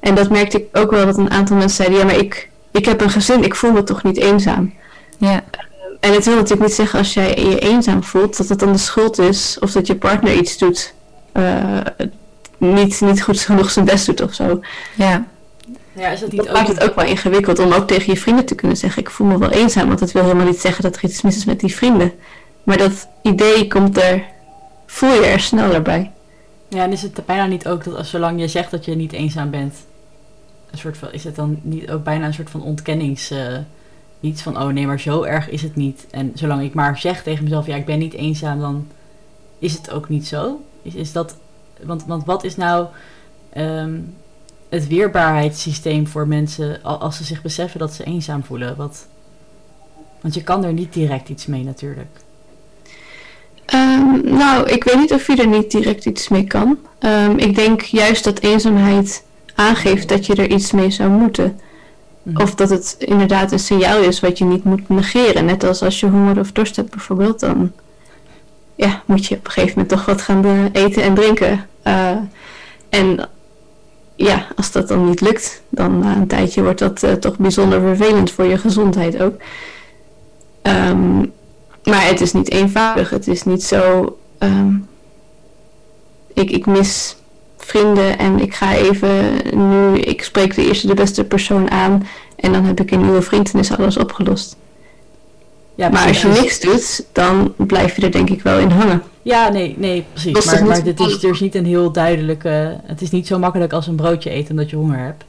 [0.00, 2.84] En dat merkte ik ook wel dat een aantal mensen zeiden, ja maar ik, ik
[2.84, 4.74] heb een gezin, ik voel me toch niet eenzaam.
[5.18, 5.34] Ja.
[5.34, 8.72] Um, en het wil natuurlijk niet zeggen als jij je eenzaam voelt, dat het dan
[8.72, 10.94] de schuld is of dat je partner iets doet,
[11.32, 11.80] uh,
[12.58, 14.60] niet, niet goed genoeg zijn best doet of zo.
[14.94, 15.26] Ja.
[15.92, 18.18] Ja, is dat niet dat ook maakt het ook wel ingewikkeld om ook tegen je
[18.18, 20.82] vrienden te kunnen zeggen: Ik voel me wel eenzaam, want dat wil helemaal niet zeggen
[20.82, 22.12] dat er iets mis is met die vrienden.
[22.62, 24.24] Maar dat idee komt er,
[24.86, 26.10] voel je er sneller bij.
[26.68, 29.12] Ja, en is het bijna niet ook dat als zolang je zegt dat je niet
[29.12, 29.74] eenzaam bent,
[30.70, 33.32] een soort van, is het dan niet ook bijna een soort van ontkennings.
[33.32, 33.58] Uh,
[34.20, 36.06] iets van: Oh nee, maar zo erg is het niet.
[36.10, 38.86] En zolang ik maar zeg tegen mezelf: Ja, ik ben niet eenzaam, dan
[39.58, 40.64] is het ook niet zo.
[40.82, 41.36] Is, is dat,
[41.82, 42.86] want, want wat is nou.
[43.56, 44.14] Um,
[44.70, 48.76] het weerbaarheidssysteem voor mensen als ze zich beseffen dat ze eenzaam voelen?
[48.76, 49.06] Wat,
[50.20, 52.18] want je kan er niet direct iets mee natuurlijk.
[53.74, 56.78] Um, nou, ik weet niet of je er niet direct iets mee kan.
[57.00, 59.24] Um, ik denk juist dat eenzaamheid
[59.60, 61.60] aangeeft dat je er iets mee zou moeten.
[62.22, 62.42] Mhm.
[62.42, 65.44] Of dat het inderdaad een signaal is wat je niet moet negeren.
[65.44, 67.72] Net als als je honger of dorst hebt bijvoorbeeld, dan
[68.74, 71.66] ja, moet je op een gegeven moment toch wat gaan eh, eten en drinken.
[71.84, 72.16] Uh,
[72.88, 73.28] en
[74.14, 77.80] ja, als dat dan niet lukt, dan na een tijdje wordt dat uh, toch bijzonder
[77.80, 79.34] vervelend voor je gezondheid ook.
[80.62, 81.32] Um,
[81.84, 83.10] maar het is niet eenvoudig.
[83.10, 84.16] Het is niet zo.
[84.38, 84.88] Um,
[86.34, 87.16] ik, ik mis
[87.70, 89.98] vrienden en ik ga even nu.
[89.98, 92.06] Ik spreek de eerste de beste persoon aan
[92.36, 94.56] en dan heb ik een nieuwe vriend en is alles opgelost.
[95.74, 99.02] Ja, maar als je niks doet, dan blijf je er denk ik wel in hangen.
[99.22, 100.44] Ja, nee, nee, precies.
[100.44, 102.80] Maar, maar dit is dus niet een heel duidelijke...
[102.82, 105.24] Het is niet zo makkelijk als een broodje eten omdat je honger hebt.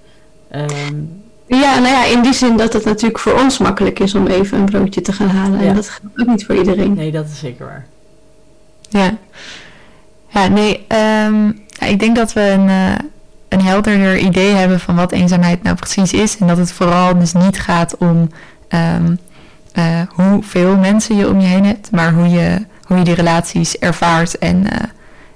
[0.56, 4.28] Um, ja, nou ja, in die zin dat het natuurlijk voor ons makkelijk is om
[4.28, 5.60] even een broodje te gaan halen.
[5.60, 6.94] En dat gaat ook niet voor iedereen.
[6.94, 7.86] Nee, dat is zeker waar.
[8.90, 9.18] Ja,
[10.30, 10.86] ja nee,
[11.28, 12.96] um, ik denk dat we een, uh,
[13.50, 16.38] een helderder idee hebben van wat eenzaamheid nou precies is.
[16.38, 18.30] En dat het vooral dus niet gaat om
[18.70, 19.20] um,
[19.74, 23.78] uh, hoeveel mensen je om je heen hebt, maar hoe je, hoe je die relaties
[23.78, 24.80] ervaart en, uh,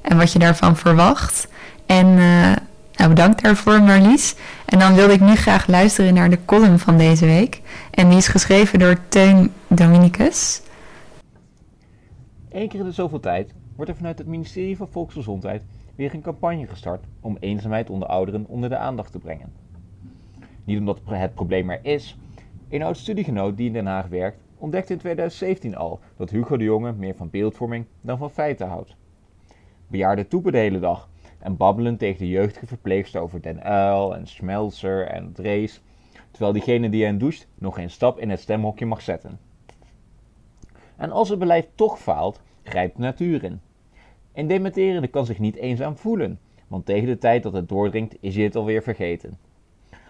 [0.02, 1.48] en wat je daarvan verwacht.
[1.86, 2.16] En
[2.96, 4.36] nou, bedankt daarvoor Marlies.
[4.66, 7.62] En dan wilde ik nu graag luisteren naar de column van deze week.
[7.92, 10.62] En die is geschreven door Teun Dominicus.
[12.52, 15.62] Eén keer in de zoveel tijd wordt er vanuit het ministerie van Volksgezondheid
[15.96, 19.54] weer een campagne gestart om eenzaamheid onder ouderen onder de aandacht te brengen.
[20.64, 22.18] Niet omdat het probleem er is.
[22.70, 26.64] Een oud studiegenoot die in Den Haag werkt ontdekte in 2017 al dat Hugo de
[26.64, 28.96] Jonge meer van beeldvorming dan van feiten houdt.
[29.88, 34.28] Bejaarden toepen de hele dag en babbelen tegen de jeugdige verpleegster over Den Uil en
[34.28, 35.82] Schmelzer en Drees,
[36.32, 39.40] terwijl diegene die hen doucht nog geen stap in het stemhokje mag zetten.
[40.96, 43.62] En als het beleid toch faalt, grijpt de natuur in.
[44.36, 48.36] Een dementerende kan zich niet eenzaam voelen, want tegen de tijd dat het doordringt is
[48.36, 49.38] hij het alweer vergeten.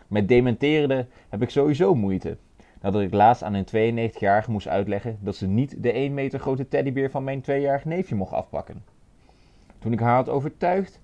[0.07, 2.37] Met dementerende heb ik sowieso moeite,
[2.81, 6.67] nadat ik laatst aan een 92-jarige moest uitleggen dat ze niet de 1 meter grote
[6.67, 8.83] teddybeer van mijn 2-jarig neefje mocht afpakken.
[9.79, 10.99] Toen ik haar had overtuigd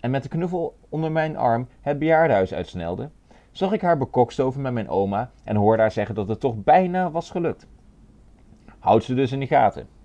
[0.00, 3.10] en met de knuffel onder mijn arm het bejaardenhuis uitsnelde,
[3.50, 7.10] zag ik haar bekokstoven met mijn oma en hoorde haar zeggen dat het toch bijna
[7.10, 7.66] was gelukt.
[8.78, 9.96] Houd ze dus in de gaten.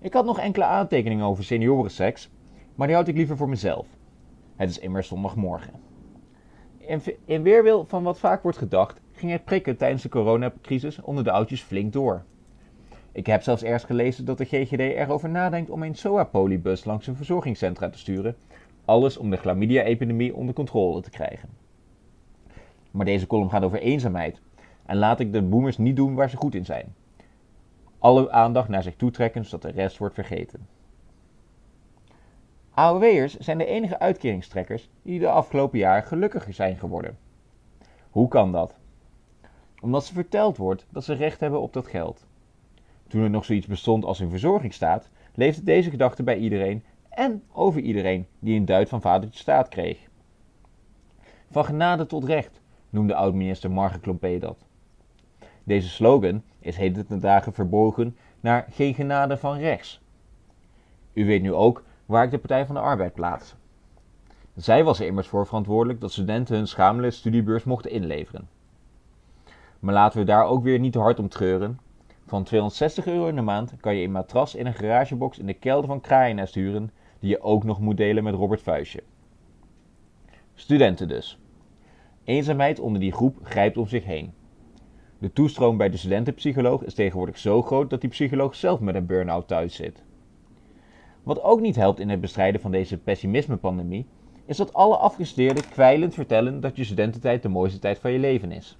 [0.00, 2.30] Ik had nog enkele aantekeningen over seniorenseks,
[2.74, 3.86] maar die houd ik liever voor mezelf.
[4.56, 5.72] Het is immers zondagmorgen.
[6.78, 11.24] In, in weerwil van wat vaak wordt gedacht, ging het prikken tijdens de coronacrisis onder
[11.24, 12.24] de oudjes flink door.
[13.12, 17.16] Ik heb zelfs ergens gelezen dat de GGD erover nadenkt om een SOA-polybus langs een
[17.16, 18.36] verzorgingscentra te sturen.
[18.84, 21.48] Alles om de chlamydia-epidemie onder controle te krijgen.
[22.90, 24.40] Maar deze column gaat over eenzaamheid.
[24.86, 26.94] En laat ik de boomers niet doen waar ze goed in zijn.
[27.98, 30.66] Alle aandacht naar zich toe trekken zodat de rest wordt vergeten.
[32.70, 37.18] AOW'ers zijn de enige uitkeringstrekkers die de afgelopen jaren gelukkiger zijn geworden.
[38.10, 38.78] Hoe kan dat?
[39.80, 42.26] Omdat ze verteld wordt dat ze recht hebben op dat geld.
[43.08, 47.80] Toen er nog zoiets bestond als een verzorgingsstaat, leefde deze gedachte bij iedereen en over
[47.80, 50.08] iedereen die een duit van vadertje staat kreeg.
[51.50, 54.67] Van genade tot recht, noemde oud-minister Marge Klompé dat.
[55.68, 60.00] Deze slogan is heden ten dagen verbogen naar geen genade van rechts.
[61.12, 63.54] U weet nu ook waar ik de Partij van de Arbeid plaats.
[64.54, 68.48] Zij was er immers voor verantwoordelijk dat studenten hun schamele studiebeurs mochten inleveren.
[69.78, 71.80] Maar laten we daar ook weer niet te hard om treuren,
[72.26, 75.54] van 260 euro in de maand kan je een matras in een garagebox in de
[75.54, 79.02] kelder van Kraaiennest huren, die je ook nog moet delen met Robert Vuistje.
[80.54, 81.38] Studenten dus.
[82.24, 84.32] Eenzaamheid onder die groep grijpt om zich heen.
[85.20, 89.06] De toestroom bij de studentenpsycholoog is tegenwoordig zo groot dat die psycholoog zelf met een
[89.06, 90.02] burn-out thuis zit.
[91.22, 94.06] Wat ook niet helpt in het bestrijden van deze pessimisme-pandemie,
[94.44, 98.52] is dat alle afgestudeerden kwijlend vertellen dat je studententijd de mooiste tijd van je leven
[98.52, 98.78] is.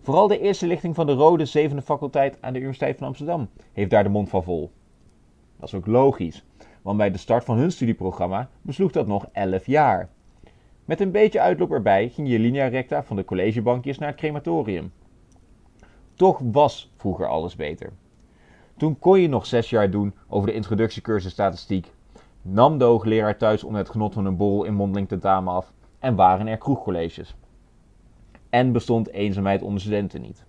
[0.00, 3.90] Vooral de eerste lichting van de Rode Zevende Faculteit aan de Universiteit van Amsterdam heeft
[3.90, 4.70] daar de mond van vol.
[5.58, 6.44] Dat is ook logisch,
[6.82, 10.08] want bij de start van hun studieprogramma besloeg dat nog 11 jaar.
[10.84, 14.92] Met een beetje uitloop erbij ging je linea recta van de collegebankjes naar het crematorium.
[16.16, 17.92] Toch was vroeger alles beter.
[18.76, 21.92] Toen kon je nog zes jaar doen over de introductiecursus statistiek,
[22.42, 26.14] nam de hoogleraar thuis om het genot van een borrel in mondeling tentamen af en
[26.14, 27.36] waren er kroegcolleges
[28.50, 30.44] en bestond eenzaamheid onder studenten niet.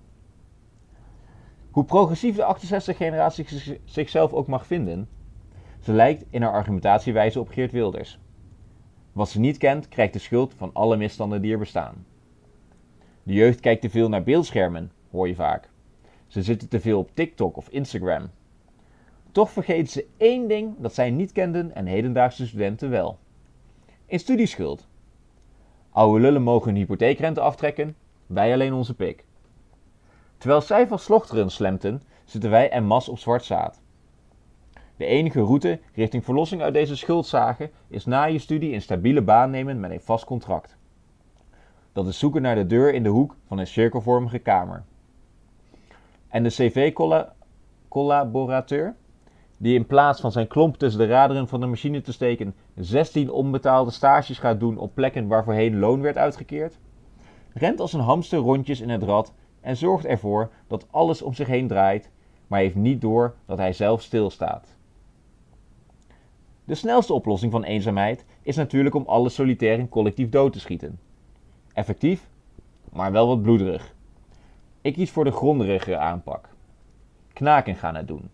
[1.71, 5.10] Hoe progressief de 68-generatie zichzelf ook mag vinden,
[5.80, 8.19] ze lijkt in haar argumentatiewijze op Geert Wilders.
[9.12, 12.06] Wat ze niet kent, krijgt de schuld van alle misstanden die er bestaan.
[13.23, 15.69] De jeugd kijkt te veel naar beeldschermen, hoor je vaak.
[16.27, 18.29] Ze zitten te veel op TikTok of Instagram.
[19.31, 23.17] Toch vergeten ze één ding dat zij niet kenden en hedendaagse studenten wel.
[24.05, 24.87] In studieschuld.
[25.91, 29.25] Oude lullen mogen hun hypotheekrente aftrekken, wij alleen onze pik.
[30.37, 33.81] Terwijl zij van slochteren slemten, zitten wij en mas op zwart zaad.
[34.97, 39.49] De enige route richting verlossing uit deze schuldzagen is na je studie een stabiele baan
[39.49, 40.77] nemen met een vast contract.
[41.93, 44.83] Dat is zoeken naar de deur in de hoek van een cirkelvormige kamer.
[46.27, 48.95] En de cv-collaborateur,
[49.57, 53.31] die in plaats van zijn klomp tussen de raderen van de machine te steken 16
[53.31, 56.79] onbetaalde stages gaat doen op plekken waar voorheen loon werd uitgekeerd,
[57.53, 61.47] rent als een hamster rondjes in het rad en zorgt ervoor dat alles om zich
[61.47, 62.11] heen draait,
[62.47, 64.75] maar heeft niet door dat hij zelf stilstaat.
[66.65, 70.99] De snelste oplossing van eenzaamheid is natuurlijk om alle solitairen collectief dood te schieten.
[71.73, 72.29] Effectief,
[72.91, 73.95] maar wel wat bloederig.
[74.81, 76.49] Ik kies voor de grondigere aanpak.
[77.33, 78.29] Knaken gaan het doen.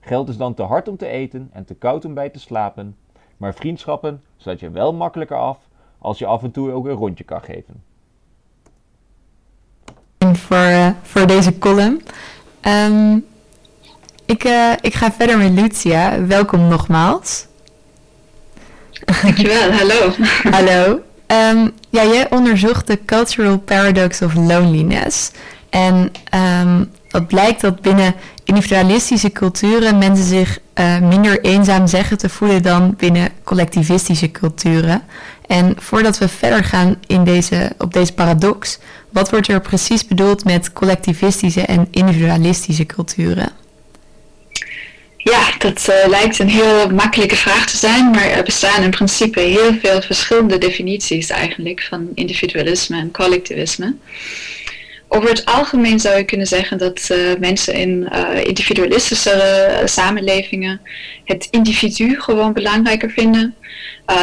[0.00, 2.96] Geld is dan te hard om te eten en te koud om bij te slapen,
[3.36, 5.58] maar vriendschappen sluit je wel makkelijker af
[5.98, 7.82] als je af en toe ook een rondje kan geven.
[10.18, 12.02] Voor, uh, voor deze column.
[12.62, 13.26] Um,
[14.24, 16.26] ik, uh, ik ga verder met Lucia.
[16.26, 17.46] Welkom nogmaals.
[19.22, 20.10] Dankjewel, hallo.
[20.56, 21.00] hallo.
[21.26, 25.30] Um, ja, jij onderzocht de Cultural Paradox of Loneliness.
[25.70, 26.12] En
[26.64, 32.62] um, het blijkt dat binnen individualistische culturen mensen zich uh, minder eenzaam zeggen te voelen
[32.62, 35.02] dan binnen collectivistische culturen.
[35.46, 38.78] En voordat we verder gaan in deze, op deze paradox,
[39.10, 43.61] wat wordt er precies bedoeld met collectivistische en individualistische culturen?
[45.24, 49.40] Ja, dat uh, lijkt een heel makkelijke vraag te zijn, maar er bestaan in principe
[49.40, 53.94] heel veel verschillende definities eigenlijk van individualisme en collectivisme.
[55.14, 60.80] Over het algemeen zou je kunnen zeggen dat uh, mensen in uh, individualistische samenlevingen
[61.24, 63.54] het individu gewoon belangrijker vinden.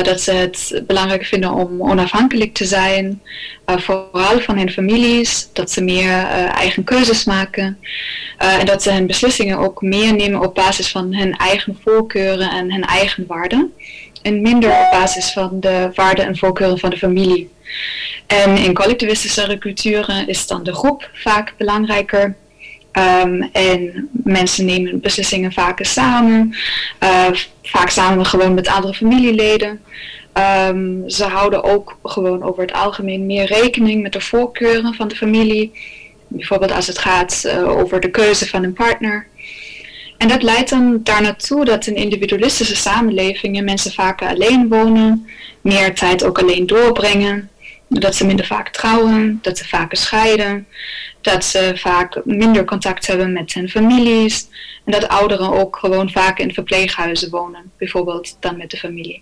[0.04, 3.22] Dat ze het belangrijker vinden om onafhankelijk te zijn,
[3.66, 6.12] vooral van hun families, dat ze meer
[6.56, 7.78] eigen keuzes maken
[8.38, 12.72] en dat ze hun beslissingen ook meer nemen op basis van hun eigen voorkeuren en
[12.72, 13.74] hun eigen waarden
[14.22, 17.50] en minder op basis van de waarden en voorkeuren van de familie.
[18.28, 22.36] En in collectivistische culturen is dan de groep vaak belangrijker.
[22.94, 26.56] Um, en mensen nemen beslissingen vaker samen,
[27.04, 27.26] uh,
[27.64, 29.82] vaak samen gewoon met andere familieleden.
[30.68, 35.16] Um, ze houden ook gewoon over het algemeen meer rekening met de voorkeuren van de
[35.16, 35.72] familie.
[36.28, 39.28] Bijvoorbeeld als het gaat uh, over de keuze van een partner.
[40.18, 45.28] En dat leidt dan daar naartoe dat in individualistische samenlevingen mensen vaker alleen wonen,
[45.62, 47.50] meer tijd ook alleen doorbrengen
[47.90, 50.68] dat ze minder vaak trouwen, dat ze vaker scheiden,
[51.22, 54.48] dat ze vaak minder contact hebben met hun families
[54.86, 59.22] en dat ouderen ook gewoon vaak in verpleeghuizen wonen, bijvoorbeeld dan met de familie.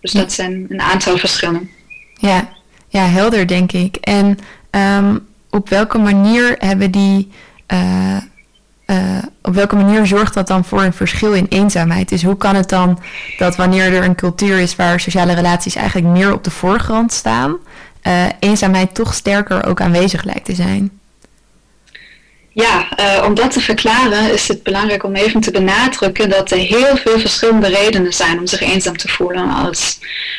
[0.00, 1.70] Dus dat zijn een aantal verschillen.
[2.14, 2.48] Ja,
[2.88, 3.96] ja helder denk ik.
[3.96, 4.38] En
[4.70, 7.30] um, op welke manier hebben die.
[7.72, 8.16] Uh,
[8.86, 12.08] uh, op welke manier zorgt dat dan voor een verschil in eenzaamheid?
[12.08, 12.98] Dus hoe kan het dan
[13.38, 17.56] dat wanneer er een cultuur is waar sociale relaties eigenlijk meer op de voorgrond staan,
[18.02, 20.90] uh, eenzaamheid toch sterker ook aanwezig lijkt te zijn?
[22.52, 26.58] Ja, uh, om dat te verklaren is het belangrijk om even te benadrukken dat er
[26.58, 29.50] heel veel verschillende redenen zijn om zich eenzaam te voelen.
[29.50, 29.98] Als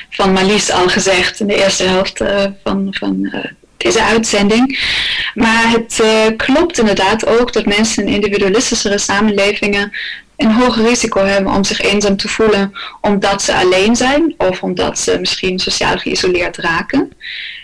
[0.09, 3.33] van Marlies al gezegd in de eerste helft uh, van, van
[3.77, 4.79] deze uitzending.
[5.33, 6.03] Maar het
[6.37, 9.91] klopt inderdaad ook dat mensen in individualistischere samenlevingen
[10.39, 14.99] een hoger risico hebben om zich eenzaam te voelen omdat ze alleen zijn of omdat
[14.99, 17.11] ze misschien sociaal geïsoleerd raken.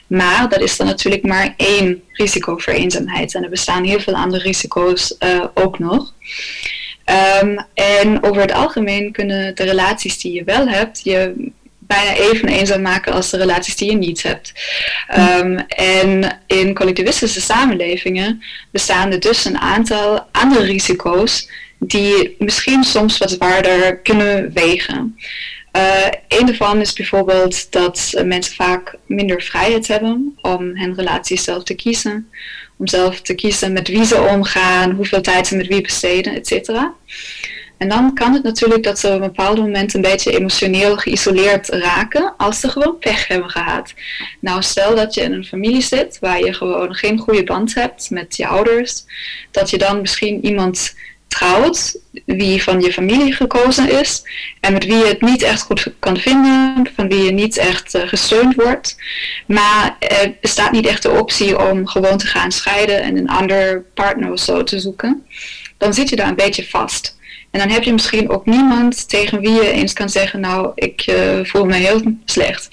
[0.08, 3.36] Maar dat is dan natuurlijk maar één risico voor eenzaamheid.
[3.36, 6.14] En er bestaan heel veel andere risico's uh, ook nog.
[7.42, 12.48] Um, en over het algemeen kunnen de relaties die je wel hebt, je bijna even
[12.48, 14.54] eenzaam maken als de relaties die je niet hebt.
[15.18, 23.18] Um, en in collectivistische samenlevingen bestaan er dus een aantal andere risico's die misschien soms
[23.18, 25.16] wat zwaarder kunnen wegen.
[25.76, 31.64] Uh, een daarvan is bijvoorbeeld dat mensen vaak minder vrijheid hebben om hun relaties zelf
[31.64, 32.30] te kiezen.
[32.78, 36.70] Om zelf te kiezen met wie ze omgaan, hoeveel tijd ze met wie besteden, etc.
[37.78, 41.70] En dan kan het natuurlijk dat ze op een bepaald moment een beetje emotioneel geïsoleerd
[41.70, 43.94] raken als ze gewoon pech hebben gehad.
[44.40, 48.10] Nou, stel dat je in een familie zit waar je gewoon geen goede band hebt
[48.10, 49.04] met je ouders,
[49.52, 50.96] dat je dan misschien iemand
[51.28, 54.24] trouwt, wie van je familie gekozen is
[54.60, 57.96] en met wie je het niet echt goed kan vinden, van wie je niet echt
[57.96, 58.96] uh, gesteund wordt.
[59.48, 63.86] Maar er bestaat niet echt de optie om gewoon te gaan scheiden en een ander
[63.94, 65.26] partner of zo te zoeken.
[65.78, 67.18] Dan zit je daar een beetje vast.
[67.52, 71.08] En dan heb je misschien ook niemand tegen wie je eens kan zeggen, nou, ik
[71.08, 72.70] uh, voel me heel slecht.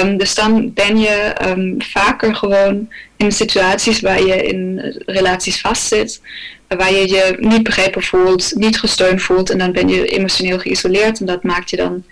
[0.00, 2.88] Um, dus dan ben je um, vaker gewoon
[3.20, 6.20] in situaties waar je in relaties vastzit,
[6.68, 11.20] waar je je niet begrepen voelt, niet gesteund voelt en dan ben je emotioneel geïsoleerd
[11.20, 12.04] en dat maakt je dan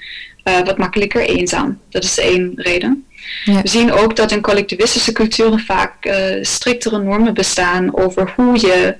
[0.44, 1.79] uh, wat makkelijker eenzaam.
[1.90, 3.07] Dat is één reden.
[3.44, 3.62] Ja.
[3.62, 8.94] We zien ook dat in collectivistische culturen vaak uh, striktere normen bestaan over hoe je,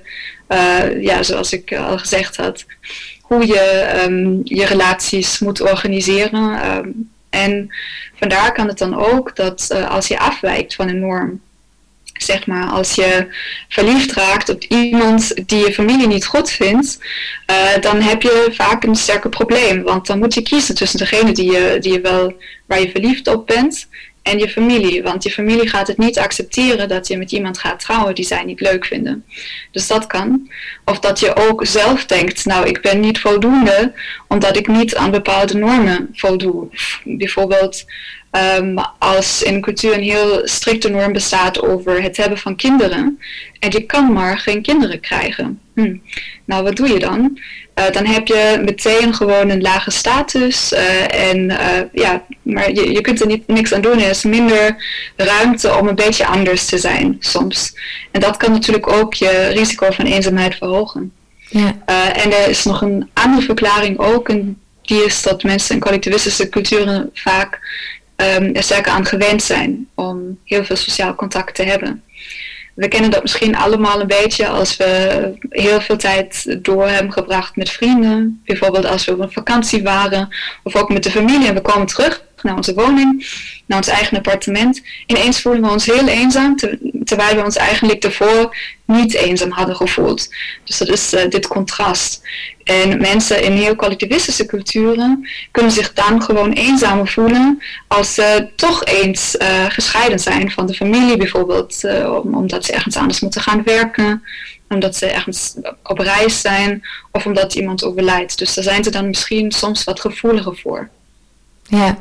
[0.49, 2.65] uh, ja, zoals ik al gezegd had,
[3.21, 6.75] hoe je um, je relaties moet organiseren.
[6.77, 7.69] Um, en
[8.15, 11.41] vandaar kan het dan ook dat als je afwijkt van een norm,
[12.21, 13.27] zeg maar, als je
[13.67, 16.99] verliefd raakt op iemand die je familie niet goed vindt,
[17.51, 19.83] uh, dan heb je vaak een sterker probleem.
[19.83, 22.33] Want dan moet je kiezen tussen degene die je, die je wel,
[22.65, 23.87] waar je verliefd op bent
[24.29, 25.03] en je familie.
[25.03, 28.43] Want je familie gaat het niet accepteren dat je met iemand gaat trouwen die zij
[28.43, 29.25] niet leuk vinden.
[29.71, 30.49] Dus dat kan.
[30.85, 33.93] Of dat je ook zelf denkt, nou ik ben niet voldoende
[34.27, 36.67] omdat ik niet aan bepaalde normen voldoe.
[37.03, 37.85] Bijvoorbeeld
[38.31, 43.19] um, als in cultuur een heel strikte norm bestaat over het hebben van kinderen.
[43.59, 45.59] En je kan maar geen kinderen krijgen.
[45.73, 45.95] Hm.
[46.45, 47.39] Nou, wat doe je dan?
[47.79, 50.73] Uh, dan heb je meteen gewoon een lage status.
[50.73, 53.99] Uh, en uh, ja, maar je, je kunt er niet, niks aan doen.
[53.99, 54.75] Er is minder
[55.15, 57.73] ruimte om een beetje anders te zijn soms.
[58.11, 61.11] En dat kan natuurlijk ook je risico van eenzaamheid verhogen.
[61.49, 61.75] Ja.
[62.13, 64.29] en er is nog een andere verklaring ook.
[64.29, 67.59] En die is dat mensen in collectivistische culturen vaak
[68.15, 72.03] um, er sterker aan gewend zijn om heel veel sociaal contact te hebben.
[72.79, 77.55] We kennen dat misschien allemaal een beetje als we heel veel tijd door hebben gebracht
[77.55, 78.41] met vrienden.
[78.45, 80.29] Bijvoorbeeld als we op een vakantie waren
[80.63, 83.27] of ook met de familie en we komen terug naar onze woning,
[83.65, 84.81] naar ons eigen appartement.
[85.05, 86.55] Ineens voelen we ons heel eenzaam,
[87.03, 90.27] terwijl we ons eigenlijk daarvoor niet eenzaam hadden gevoeld.
[90.63, 92.21] Dus dat is uh, dit contrast.
[92.63, 98.85] En mensen in heel collectivistische culturen kunnen zich dan gewoon eenzamer voelen als ze toch
[98.85, 103.63] eens uh, gescheiden zijn van de familie bijvoorbeeld, uh, omdat ze ergens anders moeten gaan
[103.63, 104.23] werken
[104.69, 108.37] omdat ze ergens op reis zijn of omdat iemand overlijdt.
[108.37, 110.89] Dus daar zijn ze dan misschien soms wat gevoeliger voor.
[111.63, 111.97] Ja,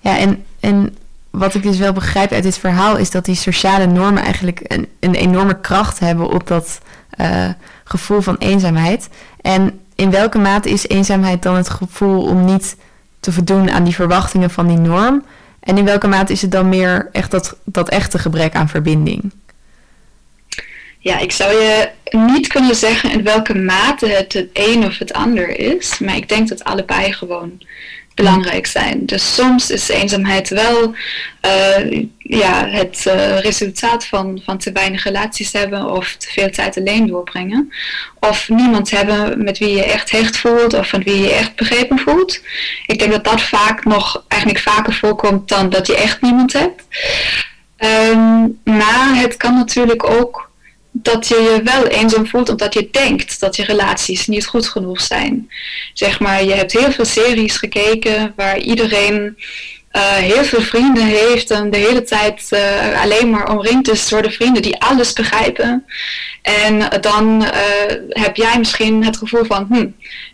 [0.00, 0.96] ja, en, en
[1.30, 4.88] wat ik dus wel begrijp uit dit verhaal is dat die sociale normen eigenlijk een,
[5.00, 6.80] een enorme kracht hebben op dat
[7.20, 7.48] uh,
[7.84, 9.08] gevoel van eenzaamheid.
[9.40, 12.76] En in welke mate is eenzaamheid dan het gevoel om niet
[13.20, 15.24] te voldoen aan die verwachtingen van die norm?
[15.60, 19.32] En in welke mate is het dan meer echt dat, dat echte gebrek aan verbinding?
[20.98, 25.12] Ja, ik zou je niet kunnen zeggen in welke mate het het een of het
[25.12, 27.60] ander is, maar ik denk dat allebei gewoon
[28.14, 29.06] belangrijk zijn.
[29.06, 30.94] Dus soms is eenzaamheid wel
[31.46, 36.78] uh, ja, het uh, resultaat van, van te weinig relaties hebben of te veel tijd
[36.78, 37.72] alleen doorbrengen.
[38.20, 41.98] Of niemand hebben met wie je echt hecht voelt of van wie je echt begrepen
[41.98, 42.40] voelt.
[42.86, 46.82] Ik denk dat dat vaak nog eigenlijk vaker voorkomt dan dat je echt niemand hebt.
[47.78, 50.49] Um, maar het kan natuurlijk ook
[51.02, 55.00] dat je je wel eenzaam voelt omdat je denkt dat je relaties niet goed genoeg
[55.00, 55.50] zijn.
[55.92, 59.36] Zeg maar, je hebt heel veel series gekeken waar iedereen
[59.92, 64.22] uh, heel veel vrienden heeft en de hele tijd uh, alleen maar omringd is door
[64.22, 65.84] de vrienden die alles begrijpen.
[66.42, 67.50] En dan uh,
[68.08, 69.86] heb jij misschien het gevoel van, hm,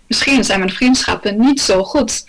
[0.07, 2.25] misschien zijn mijn vriendschappen niet zo goed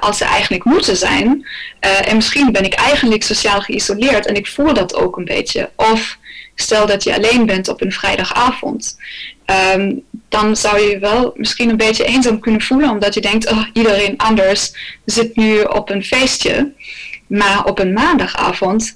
[0.00, 1.46] als ze eigenlijk moeten zijn.
[1.80, 5.70] en misschien ben ik eigenlijk sociaal geïsoleerd en ik voel dat ook een beetje.
[5.76, 6.18] Of
[6.62, 8.96] stel dat je alleen bent op een vrijdagavond,
[9.76, 13.50] um, dan zou je je wel misschien een beetje eenzaam kunnen voelen, omdat je denkt,
[13.50, 16.72] oh, iedereen anders zit nu op een feestje.
[17.26, 18.94] Maar op een maandagavond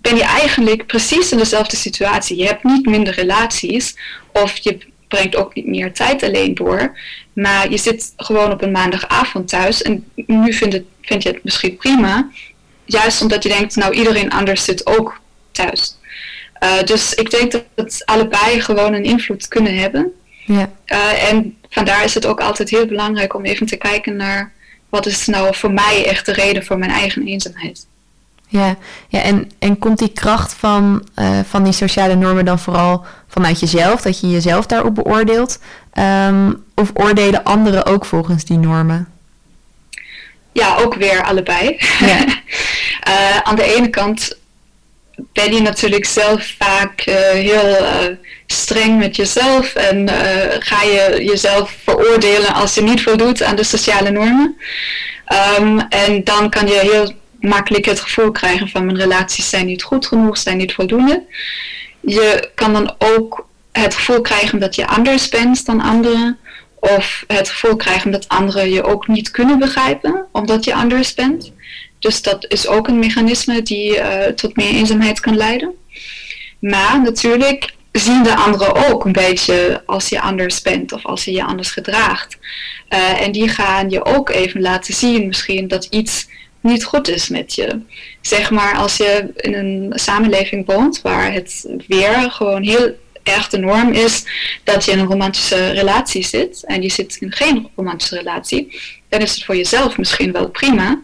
[0.00, 2.36] ben je eigenlijk precies in dezelfde situatie.
[2.36, 3.96] Je hebt niet minder relaties
[4.32, 6.98] of je brengt ook niet meer tijd alleen door.
[7.32, 11.44] Maar je zit gewoon op een maandagavond thuis en nu vind, het, vind je het
[11.44, 12.30] misschien prima.
[12.84, 15.20] Juist omdat je denkt, nou iedereen anders zit ook
[15.52, 15.95] thuis.
[16.60, 20.12] Uh, dus ik denk dat het allebei gewoon een invloed kunnen hebben.
[20.44, 20.70] Ja.
[20.86, 24.52] Uh, en vandaar is het ook altijd heel belangrijk om even te kijken naar
[24.88, 27.86] wat is nou voor mij echt de reden voor mijn eigen eenzaamheid.
[28.48, 28.76] Ja,
[29.08, 33.60] ja en, en komt die kracht van, uh, van die sociale normen dan vooral vanuit
[33.60, 35.58] jezelf, dat je jezelf daarop beoordeelt?
[36.28, 39.08] Um, of oordelen anderen ook volgens die normen?
[40.52, 41.76] Ja, ook weer allebei.
[42.00, 42.24] Ja.
[43.08, 44.38] uh, aan de ene kant
[45.32, 47.96] ben je natuurlijk zelf vaak uh, heel uh,
[48.46, 50.14] streng met jezelf en uh,
[50.58, 54.56] ga je jezelf veroordelen als je niet voldoet aan de sociale normen.
[55.58, 59.82] Um, en dan kan je heel makkelijk het gevoel krijgen van mijn relaties zijn niet
[59.82, 61.24] goed genoeg, zijn niet voldoende.
[62.00, 66.38] Je kan dan ook het gevoel krijgen dat je anders bent dan anderen
[66.80, 71.52] Of het gevoel krijgen dat anderen je ook niet kunnen begrijpen omdat je anders bent.
[72.06, 75.74] Dus dat is ook een mechanisme die uh, tot meer eenzaamheid kan leiden.
[76.58, 81.32] Maar natuurlijk zien de anderen ook een beetje als je anders bent of als je
[81.32, 82.38] je anders gedraagt.
[82.88, 86.28] Uh, en die gaan je ook even laten zien misschien dat iets
[86.60, 87.80] niet goed is met je.
[88.20, 92.94] Zeg maar als je in een samenleving woont waar het weer gewoon heel
[93.26, 94.24] erg de norm is
[94.64, 99.20] dat je in een romantische relatie zit en je zit in geen romantische relatie, dan
[99.20, 101.02] is het voor jezelf misschien wel prima.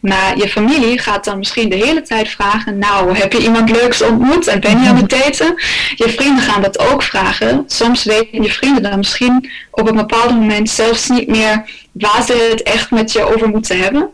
[0.00, 4.02] Maar je familie gaat dan misschien de hele tijd vragen, nou, heb je iemand leuks
[4.02, 5.54] ontmoet en ben je aan het daten?
[5.94, 7.64] Je vrienden gaan dat ook vragen.
[7.66, 12.48] Soms weten je vrienden dan misschien op een bepaald moment zelfs niet meer waar ze
[12.50, 14.10] het echt met je over moeten hebben.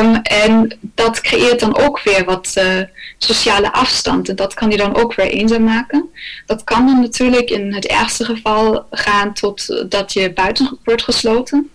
[0.00, 2.82] Um, en dat creëert dan ook weer wat uh,
[3.18, 4.28] sociale afstand.
[4.28, 6.10] En dat kan je dan ook weer eenzaam maken.
[6.46, 11.70] Dat kan dan natuurlijk in het ergste geval gaan tot dat je buiten wordt gesloten.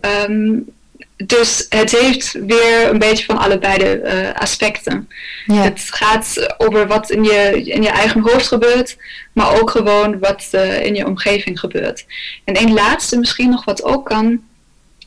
[0.00, 0.74] Um,
[1.16, 5.08] dus het heeft weer een beetje van allebei de uh, aspecten.
[5.46, 5.54] Ja.
[5.54, 8.96] Het gaat over wat in je, in je eigen hoofd gebeurt,
[9.32, 12.06] maar ook gewoon wat uh, in je omgeving gebeurt.
[12.44, 14.40] En een laatste misschien nog wat ook kan,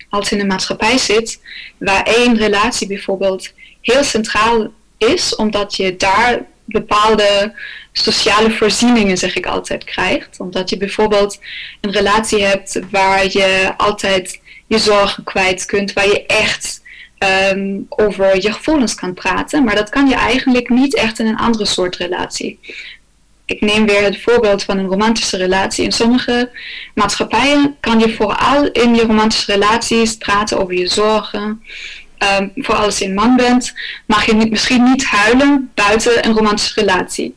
[0.09, 1.41] als in een maatschappij zit,
[1.77, 7.53] waar één relatie bijvoorbeeld heel centraal is, omdat je daar bepaalde
[7.91, 10.39] sociale voorzieningen, zeg ik altijd, krijgt.
[10.39, 11.39] Omdat je bijvoorbeeld
[11.81, 16.81] een relatie hebt waar je altijd je zorgen kwijt kunt, waar je echt
[17.53, 19.63] um, over je gevoelens kan praten.
[19.63, 22.59] Maar dat kan je eigenlijk niet echt in een andere soort relatie.
[23.49, 25.83] Ik neem weer het voorbeeld van een romantische relatie.
[25.83, 26.49] In sommige
[26.93, 31.63] maatschappijen kan je vooral in je romantische relaties praten over je zorgen.
[32.39, 33.73] Um, vooral als je een man bent,
[34.05, 37.35] mag je misschien niet huilen buiten een romantische relatie.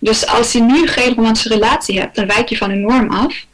[0.00, 3.46] Dus als je nu geen romantische relatie hebt, dan wijk je van een norm af.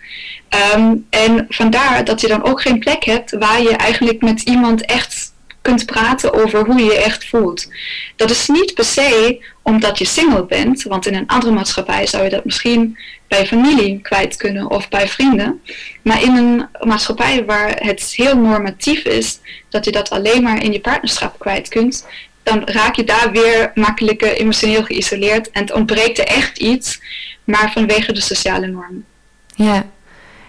[0.76, 4.84] Um, en vandaar dat je dan ook geen plek hebt waar je eigenlijk met iemand
[4.84, 5.29] echt
[5.62, 7.68] kunt praten over hoe je je echt voelt.
[8.16, 12.24] Dat is niet per se omdat je single bent, want in een andere maatschappij zou
[12.24, 12.98] je dat misschien
[13.28, 15.61] bij familie kwijt kunnen of bij vrienden.
[16.02, 19.38] Maar in een maatschappij waar het heel normatief is
[19.68, 22.06] dat je dat alleen maar in je partnerschap kwijt kunt,
[22.42, 27.00] dan raak je daar weer makkelijker emotioneel geïsoleerd en het ontbreekt er echt iets,
[27.44, 29.04] maar vanwege de sociale normen.
[29.54, 29.86] Ja,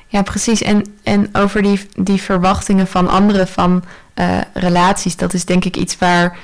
[0.07, 0.61] ja, precies.
[0.61, 3.83] En, en over die, die verwachtingen van anderen van
[4.21, 6.37] uh, relaties, dat is denk ik iets waar,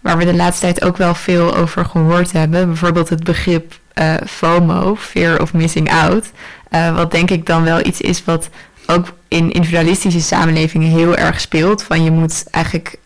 [0.00, 2.66] waar we de laatste tijd ook wel veel over gehoord hebben.
[2.66, 6.30] Bijvoorbeeld het begrip uh, FOMO, Fear of Missing Out.
[6.70, 8.48] Uh, wat denk ik dan wel iets is wat
[8.86, 11.82] ook in individualistische samenlevingen heel erg speelt.
[11.82, 12.98] Van je moet eigenlijk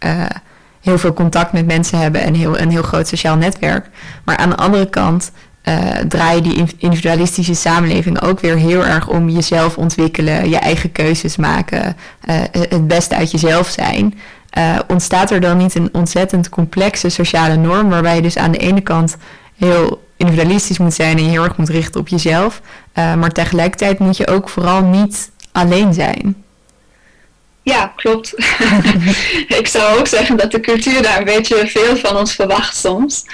[0.80, 3.86] heel veel contact met mensen hebben en heel, een heel groot sociaal netwerk.
[4.24, 5.32] Maar aan de andere kant
[5.68, 5.74] uh,
[6.08, 11.96] draaien die individualistische samenleving ook weer heel erg om jezelf ontwikkelen, je eigen keuzes maken,
[12.28, 14.18] uh, het beste uit jezelf zijn.
[14.58, 18.58] Uh, ontstaat er dan niet een ontzettend complexe sociale norm, waarbij je dus aan de
[18.58, 19.16] ene kant
[19.56, 22.60] heel individualistisch moet zijn en je heel erg moet richten op jezelf,
[22.94, 26.36] maar tegelijkertijd moet je ook vooral niet alleen zijn.
[27.68, 28.34] Ja, klopt.
[29.60, 33.24] ik zou ook zeggen dat de cultuur daar een beetje veel van ons verwacht soms.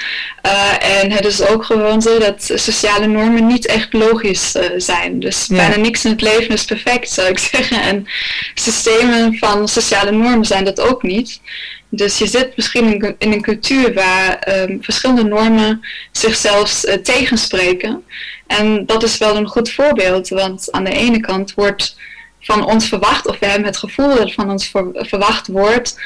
[0.47, 5.21] Uh, en het is ook gewoon zo dat sociale normen niet echt logisch uh, zijn.
[5.21, 5.57] Dus ja.
[5.57, 7.83] bijna niks in het leven is perfect, zou ik zeggen.
[7.83, 8.07] En
[8.55, 11.41] systemen van sociale normen zijn dat ook niet.
[11.89, 15.81] Dus je zit misschien in, een cultuur waar um, verschillende normen
[16.13, 18.05] zichzelf uh, tegenspreken.
[18.47, 21.97] En dat is wel een goed voorbeeld, want aan de ene kant wordt
[22.45, 25.97] van ons verwacht, of we hebben het gevoel dat van ons verwacht wordt,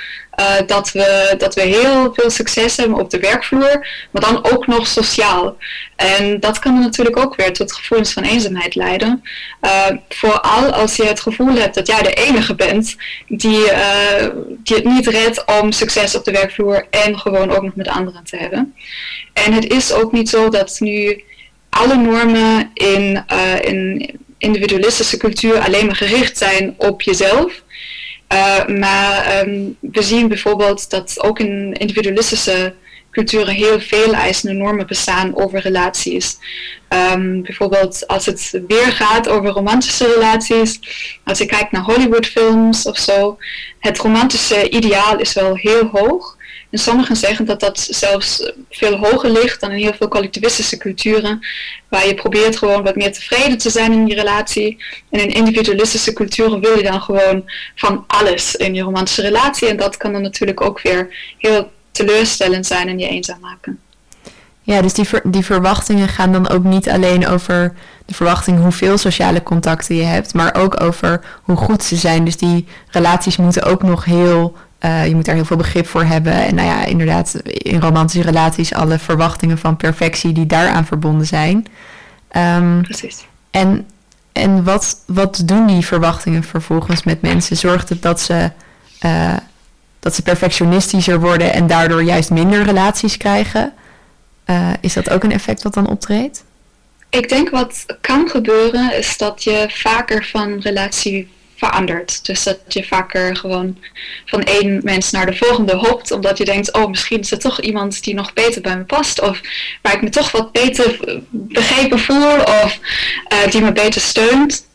[0.40, 4.66] uh, dat, we, dat we heel veel succes hebben op de werkvloer, maar dan ook
[4.66, 5.56] nog sociaal.
[5.96, 9.22] En dat kan natuurlijk ook weer tot gevoelens van eenzaamheid leiden.
[9.62, 12.96] Uh, vooral als je het gevoel hebt dat jij de enige bent
[13.28, 14.28] die, uh,
[14.62, 18.24] die het niet redt om succes op de werkvloer en gewoon ook nog met anderen
[18.24, 18.74] te hebben.
[19.32, 21.22] En het is ook niet zo dat nu
[21.68, 23.24] alle normen in,
[23.60, 27.62] in individualistische cultuur alleen maar gericht zijn op jezelf.
[28.32, 32.74] Uh, maar um, we zien bijvoorbeeld dat ook in individualistische
[33.10, 36.38] culturen heel veel eisende normen bestaan over relaties.
[37.12, 40.80] Um, bijvoorbeeld als het weer gaat over romantische relaties,
[41.24, 43.38] als je kijkt naar Hollywoodfilms of zo,
[43.80, 46.36] het romantische ideaal is wel heel hoog.
[46.70, 51.40] En sommigen zeggen dat dat zelfs veel hoger ligt dan in heel veel collectivistische culturen,
[51.88, 54.84] waar je probeert gewoon wat meer tevreden te zijn in je relatie.
[55.10, 59.68] En in individualistische culturen wil je dan gewoon van alles in je romantische relatie.
[59.68, 63.78] En dat kan dan natuurlijk ook weer heel teleurstellend zijn en je eenzaam maken.
[64.62, 67.74] Ja, dus die, die verwachtingen gaan dan ook niet alleen over
[68.06, 72.24] de verwachting hoeveel sociale contacten je hebt, maar ook over hoe goed ze zijn.
[72.24, 76.04] Dus die relaties moeten ook nog heel, eh, je moet daar heel veel begrip voor
[76.04, 76.32] hebben.
[76.32, 81.66] En nou ja, inderdaad, in romantische relaties alle verwachtingen van perfectie die daaraan verbonden zijn.
[82.28, 83.26] Ehm, Precies.
[83.50, 83.86] en
[84.38, 87.56] en wat, wat doen die verwachtingen vervolgens met mensen?
[87.56, 88.50] Zorgt het dat ze,
[88.98, 89.36] eh,
[90.00, 93.72] dat ze perfectionistischer worden en daardoor juist minder relaties krijgen?
[94.44, 96.44] Eh, is dat ook een effect wat dan optreedt?
[97.10, 101.28] Ik denk wat kan gebeuren is dat je vaker van relatie
[101.58, 102.26] verandert.
[102.26, 103.78] Dus dat je vaker gewoon
[104.24, 107.60] van één mens naar de volgende hopt, omdat je denkt, oh misschien is er toch
[107.60, 109.40] iemand die nog beter bij me past, of
[109.82, 110.98] waar ik me toch wat beter
[111.30, 112.78] begrepen voel, of
[113.32, 114.66] uh, die me beter steunt.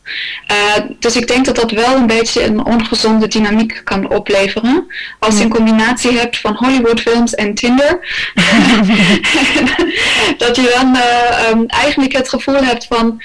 [0.52, 4.86] Uh, dus ik denk dat dat wel een beetje een ongezonde dynamiek kan opleveren.
[5.18, 7.98] Als je een combinatie hebt van Hollywoodfilms en Tinder.
[10.38, 13.22] dat je dan uh, um, eigenlijk het gevoel hebt van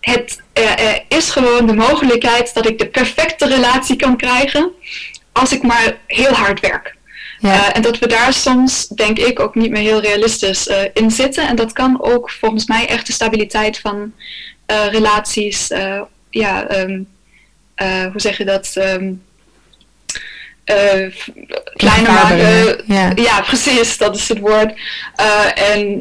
[0.00, 4.70] het er is gewoon de mogelijkheid dat ik de perfecte relatie kan krijgen
[5.32, 6.96] als ik maar heel hard werk.
[7.40, 7.54] Ja.
[7.54, 11.10] Uh, en dat we daar soms, denk ik, ook niet meer heel realistisch uh, in
[11.10, 11.48] zitten.
[11.48, 14.12] En dat kan ook volgens mij echt de stabiliteit van
[14.66, 15.68] uh, relaties,
[16.30, 17.08] ja, um,
[17.82, 18.74] hoe zeg je dat?
[18.76, 19.22] Um,
[21.76, 22.82] kleiner maken.
[22.86, 23.12] Ja.
[23.14, 23.40] ja.
[23.40, 24.72] precies, dat is het woord.
[25.54, 26.00] en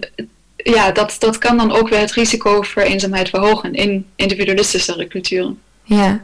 [0.73, 5.59] ja, dat, dat kan dan ook weer het risico voor eenzaamheid verhogen in individualistischere culturen.
[5.83, 6.21] Ja.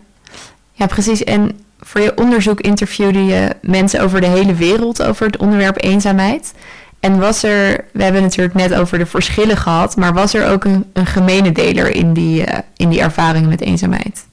[0.74, 1.24] ja, precies.
[1.24, 6.54] En voor je onderzoek interviewde je mensen over de hele wereld over het onderwerp eenzaamheid.
[7.00, 10.50] En was er, we hebben het natuurlijk net over de verschillen gehad, maar was er
[10.50, 14.26] ook een, een gemene deler in die, uh, in die ervaringen met eenzaamheid?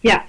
[0.00, 0.24] Ja,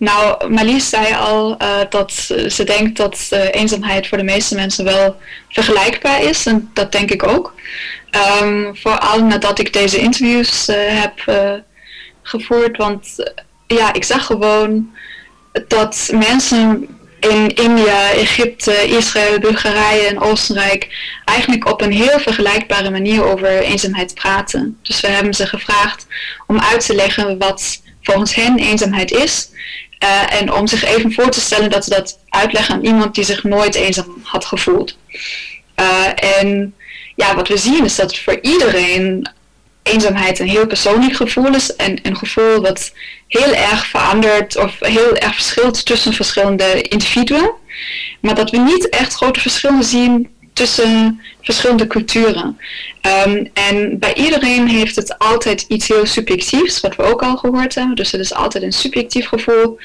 [0.00, 2.12] nou, Marlies zei al uh, dat
[2.48, 5.16] ze denkt dat uh, eenzaamheid voor de meeste mensen wel
[5.48, 6.46] vergelijkbaar is.
[6.46, 7.54] En dat denk ik ook.
[8.40, 11.22] Um, vooral nadat ik deze interviews uh, heb
[12.22, 12.76] gevoerd.
[12.76, 13.32] Want
[13.66, 14.94] ja, ik zag gewoon
[15.68, 16.88] dat mensen
[17.20, 20.88] in India, Egypte, Israël, Bulgarije en Oostenrijk
[21.24, 24.78] eigenlijk op een heel vergelijkbare manier over eenzaamheid praten.
[24.82, 26.06] Dus we hebben ze gevraagd
[26.46, 29.48] om uit te leggen wat volgens hen eenzaamheid is.
[30.04, 33.24] Uh, en om zich even voor te stellen dat ze dat uitleggen aan iemand die
[33.24, 34.98] zich nooit eenzaam had gevoeld.
[35.80, 36.74] Uh, en
[37.16, 39.30] ja, wat we zien is dat voor iedereen
[39.82, 41.76] eenzaamheid een heel persoonlijk gevoel is.
[41.76, 42.92] En een gevoel dat
[43.26, 47.50] heel erg verandert of heel erg verschilt tussen verschillende individuen.
[48.20, 52.58] Maar dat we niet echt grote verschillen zien tussen verschillende culturen.
[53.26, 57.74] Um, en bij iedereen heeft het altijd iets heel subjectiefs, wat we ook al gehoord
[57.74, 57.96] hebben.
[57.96, 59.78] Dus het is altijd een subjectief gevoel.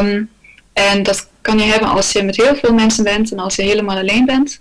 [0.00, 0.30] Um,
[0.72, 3.62] en dat kan je hebben als je met heel veel mensen bent en als je
[3.62, 4.60] helemaal alleen bent.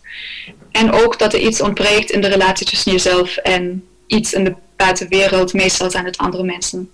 [0.72, 4.54] En ook dat er iets ontbreekt in de relatie tussen jezelf en iets in de
[4.76, 5.54] buitenwereld.
[5.54, 6.92] Meestal zijn het andere mensen.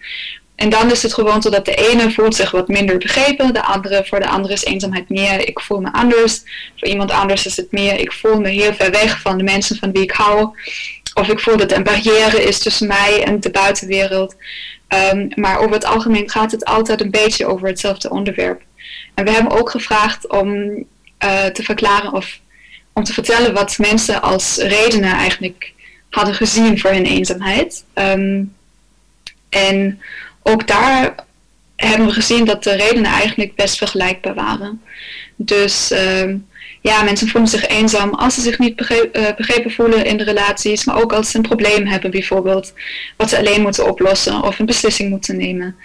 [0.56, 3.64] En dan is het gewoon zo dat de ene voelt zich wat minder begrepen, de
[3.64, 6.42] andere, voor de andere is eenzaamheid meer, ik voel me anders.
[6.76, 9.78] Voor iemand anders is het meer, ik voel me heel ver weg van de mensen
[9.78, 10.58] van wie ik hou.
[11.14, 14.36] Of ik voel dat er een barrière is tussen mij en de buitenwereld.
[15.14, 18.62] Um, maar over het algemeen gaat het altijd een beetje over hetzelfde onderwerp.
[19.14, 20.50] En we hebben ook gevraagd om
[21.24, 22.40] uh, te verklaren of
[22.94, 25.74] om te vertellen wat mensen als redenen eigenlijk
[26.10, 27.84] hadden gezien voor hun eenzaamheid.
[27.94, 28.54] Um,
[29.50, 30.00] en
[30.48, 31.16] ook daar
[31.76, 34.82] hebben we gezien dat de redenen eigenlijk best vergelijkbaar waren.
[35.36, 36.34] Dus uh,
[36.82, 40.24] ja, mensen voelen zich eenzaam als ze zich niet begrepen, uh, begrepen voelen in de
[40.24, 42.74] relaties, maar ook als ze een probleem hebben bijvoorbeeld,
[43.18, 45.76] wat ze alleen moeten oplossen of een beslissing moeten nemen.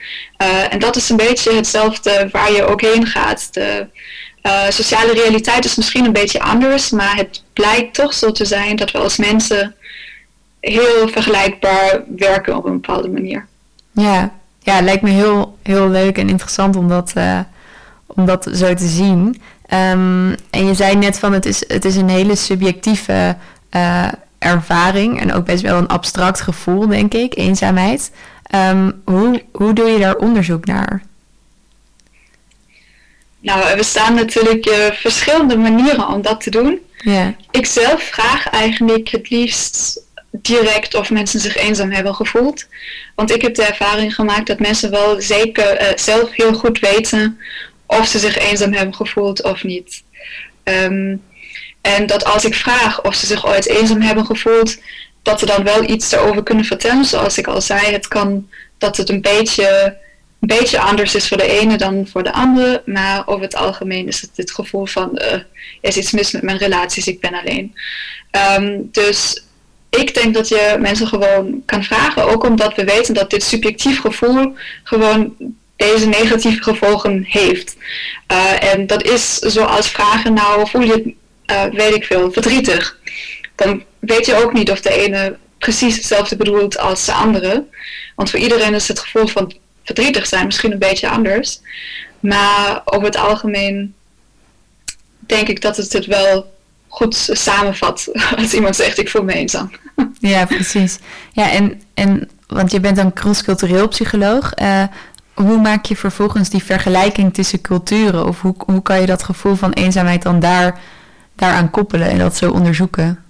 [0.42, 3.48] Uh, en dat is een beetje hetzelfde waar je ook heen gaat.
[3.54, 3.86] De
[4.42, 8.76] uh, sociale realiteit is misschien een beetje anders, maar het blijkt toch zo te zijn
[8.76, 9.74] dat we als mensen
[10.60, 13.46] heel vergelijkbaar werken op een bepaalde manier.
[13.92, 17.40] Ja, ja, lijkt me heel, heel leuk en interessant om dat, uh,
[18.06, 19.42] om dat zo te zien.
[19.72, 23.36] Um, en je zei net van het is, het is een hele subjectieve
[23.70, 24.08] uh,
[24.38, 28.10] ervaring en ook best wel een abstract gevoel, denk ik, eenzaamheid.
[28.54, 31.02] Um, hoe, hoe doe je daar onderzoek naar?
[33.40, 36.78] Nou, er bestaan natuurlijk uh, verschillende manieren om dat te doen.
[36.96, 37.28] Yeah.
[37.50, 40.00] Ik zelf vraag eigenlijk het liefst
[40.30, 42.66] direct of mensen zich eenzaam hebben gevoeld.
[43.14, 47.40] Want ik heb de ervaring gemaakt dat mensen wel zeker uh, zelf heel goed weten
[47.86, 50.02] of ze zich eenzaam hebben gevoeld of niet.
[50.64, 51.22] Um,
[51.80, 54.76] en dat als ik vraag of ze zich ooit eenzaam hebben gevoeld,
[55.22, 57.04] dat ze dan wel iets erover kunnen vertellen.
[57.04, 59.98] Zoals ik al zei, het kan dat het een beetje
[60.40, 62.82] een beetje anders is voor de ene dan voor de andere.
[62.86, 65.46] Maar over het algemeen is het het gevoel van uh, er
[65.80, 67.74] is iets mis met mijn relaties, ik ben alleen.
[68.30, 69.44] Ehm, dus
[69.90, 74.00] ik denk dat je mensen gewoon kan vragen, ook omdat we weten dat dit subjectief
[74.00, 75.34] gevoel gewoon
[75.76, 77.76] deze negatieve gevolgen heeft.
[78.32, 81.14] Uh, en dat is zoals vragen, nou voel je,
[81.50, 82.98] uh, weet ik veel, verdrietig.
[83.54, 87.64] Dan weet je ook niet of de ene precies hetzelfde bedoelt als de andere.
[88.14, 91.60] Want voor iedereen is het gevoel van verdrietig zijn misschien een beetje anders.
[92.20, 93.94] Maar over het algemeen
[95.18, 96.52] denk ik dat het het wel
[96.90, 99.70] goed samenvat als iemand zegt ik voel me eenzaam.
[100.18, 100.98] Ja, precies.
[101.32, 104.52] Ja, en, en want je bent dan crosscultureel psycholoog.
[104.62, 104.82] Uh,
[105.34, 108.26] hoe maak je vervolgens die vergelijking tussen culturen?
[108.26, 110.80] Of hoe, hoe kan je dat gevoel van eenzaamheid dan daar,
[111.36, 113.24] daaraan koppelen en dat zo onderzoeken?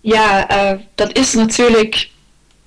[0.00, 2.10] Ja, uh, dat is natuurlijk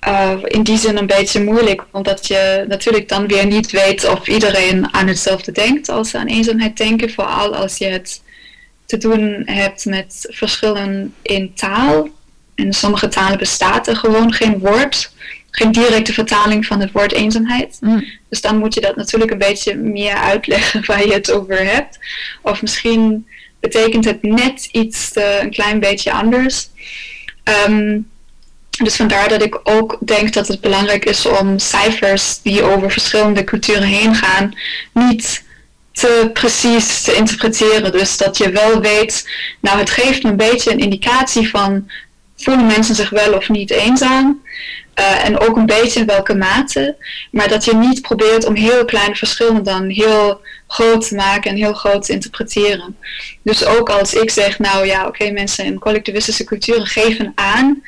[0.08, 4.28] uh, in die zin een beetje moeilijk, omdat je natuurlijk dan weer niet weet of
[4.28, 8.22] iedereen aan hetzelfde denkt als ze aan eenzaamheid denken, vooral als je het
[8.86, 12.08] te doen hebt met verschillen in taal.
[12.54, 15.12] In sommige talen bestaat er gewoon geen woord,
[15.50, 17.76] geen directe vertaling van het woord eenzaamheid.
[17.80, 18.04] Mm.
[18.28, 21.98] Dus dan moet je dat natuurlijk een beetje meer uitleggen waar je het over hebt.
[22.42, 23.26] Of misschien
[23.60, 26.68] betekent het net iets uh, een klein beetje anders.
[27.68, 28.08] Um,
[28.82, 33.44] dus vandaar dat ik ook denk dat het belangrijk is om cijfers die over verschillende
[33.44, 34.54] culturen heen gaan,
[34.92, 35.44] niet
[35.96, 37.92] te precies te interpreteren.
[37.92, 39.28] Dus dat je wel weet,
[39.60, 41.90] nou het geeft een beetje een indicatie van
[42.36, 44.42] voelen mensen zich wel of niet eenzaam.
[44.98, 46.96] Uh, en ook een beetje in welke mate.
[47.30, 51.56] Maar dat je niet probeert om heel kleine verschillen dan heel groot te maken en
[51.56, 52.96] heel groot te interpreteren.
[53.42, 57.82] Dus ook als ik zeg, nou ja, oké, mensen in collectivistische culturen geven aan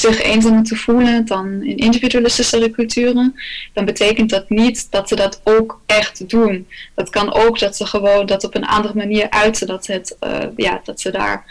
[0.00, 3.34] zich eenzamer te voelen dan in individualistische culturen,
[3.72, 6.68] dan betekent dat niet dat ze dat ook echt doen.
[6.94, 10.38] Dat kan ook dat ze gewoon dat op een andere manier uiten, dat, het, uh,
[10.56, 11.44] ja, dat ze daar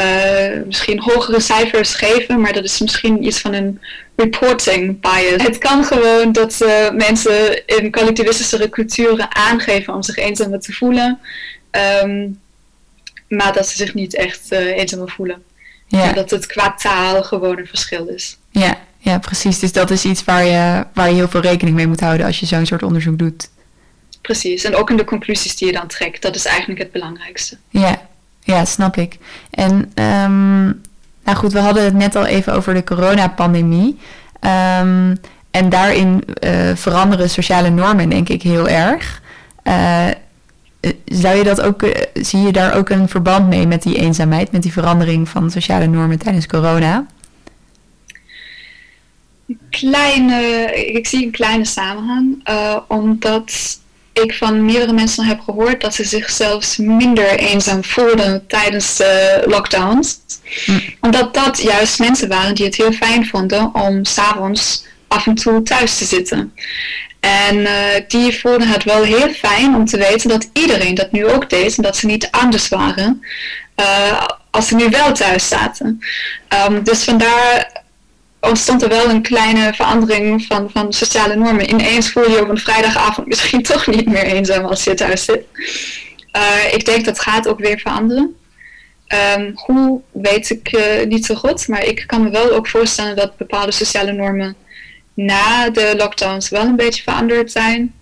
[0.00, 3.80] uh, misschien hogere cijfers geven, maar dat is misschien iets van een
[4.16, 5.42] reporting bias.
[5.42, 11.18] Het kan gewoon dat uh, mensen in collectivistische culturen aangeven om zich eenzamer te voelen,
[12.02, 12.40] um,
[13.28, 15.45] maar dat ze zich niet echt eenzamer voelen.
[15.86, 16.12] Ja.
[16.12, 18.38] dat het qua taal gewoon een verschil is.
[18.50, 19.58] Ja, ja, precies.
[19.58, 22.40] Dus dat is iets waar je, waar je heel veel rekening mee moet houden als
[22.40, 23.48] je zo'n soort onderzoek doet.
[24.20, 24.64] Precies.
[24.64, 26.22] En ook in de conclusies die je dan trekt.
[26.22, 27.56] Dat is eigenlijk het belangrijkste.
[27.70, 28.00] Ja,
[28.42, 29.18] ja snap ik.
[29.50, 30.80] En um,
[31.24, 33.98] nou goed, we hadden het net al even over de coronapandemie.
[34.40, 35.20] Um,
[35.50, 39.22] en daarin uh, veranderen sociale normen denk ik heel erg.
[39.64, 40.16] Uh, eh,
[41.04, 44.52] zou je dat ook, eh, zie je daar ook een verband mee met die eenzaamheid,
[44.52, 47.06] met die verandering van sociale normen tijdens corona?
[49.70, 53.78] Kleine, ik zie een kleine samenhang, uh, omdat
[54.12, 59.42] ik van meerdere mensen heb gehoord dat ze zich zelfs minder eenzaam voelden tijdens de
[59.46, 60.18] lockdowns.
[60.64, 60.78] Hm.
[61.00, 64.84] Omdat dat juist mensen waren die het heel fijn vonden om s'avonds
[65.16, 66.52] af en toe thuis te zitten.
[67.20, 67.70] En uh,
[68.08, 71.76] die voelden het wel heel fijn om te weten dat iedereen dat nu ook deed
[71.76, 73.22] en dat ze niet anders waren
[73.80, 76.00] uh, als ze nu wel thuis zaten.
[76.68, 77.82] Um, dus vandaar
[78.40, 81.70] ontstond er wel een kleine verandering van, van sociale normen.
[81.70, 85.44] Ineens voel je op een vrijdagavond misschien toch niet meer eenzaam als je thuis zit.
[86.36, 88.36] Uh, ik denk dat gaat ook weer veranderen.
[89.36, 93.36] Um, hoe weet ik niet zo goed, maar ik kan me wel ook voorstellen dat
[93.36, 94.56] bepaalde sociale normen
[95.16, 97.94] na de lockdowns wel een beetje veranderd zijn.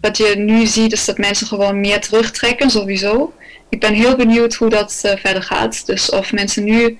[0.00, 3.32] Wat je nu ziet is dat mensen gewoon meer terugtrekken, sowieso.
[3.68, 5.86] Ik ben heel benieuwd hoe dat uh, verder gaat.
[5.86, 6.98] Dus of mensen nu,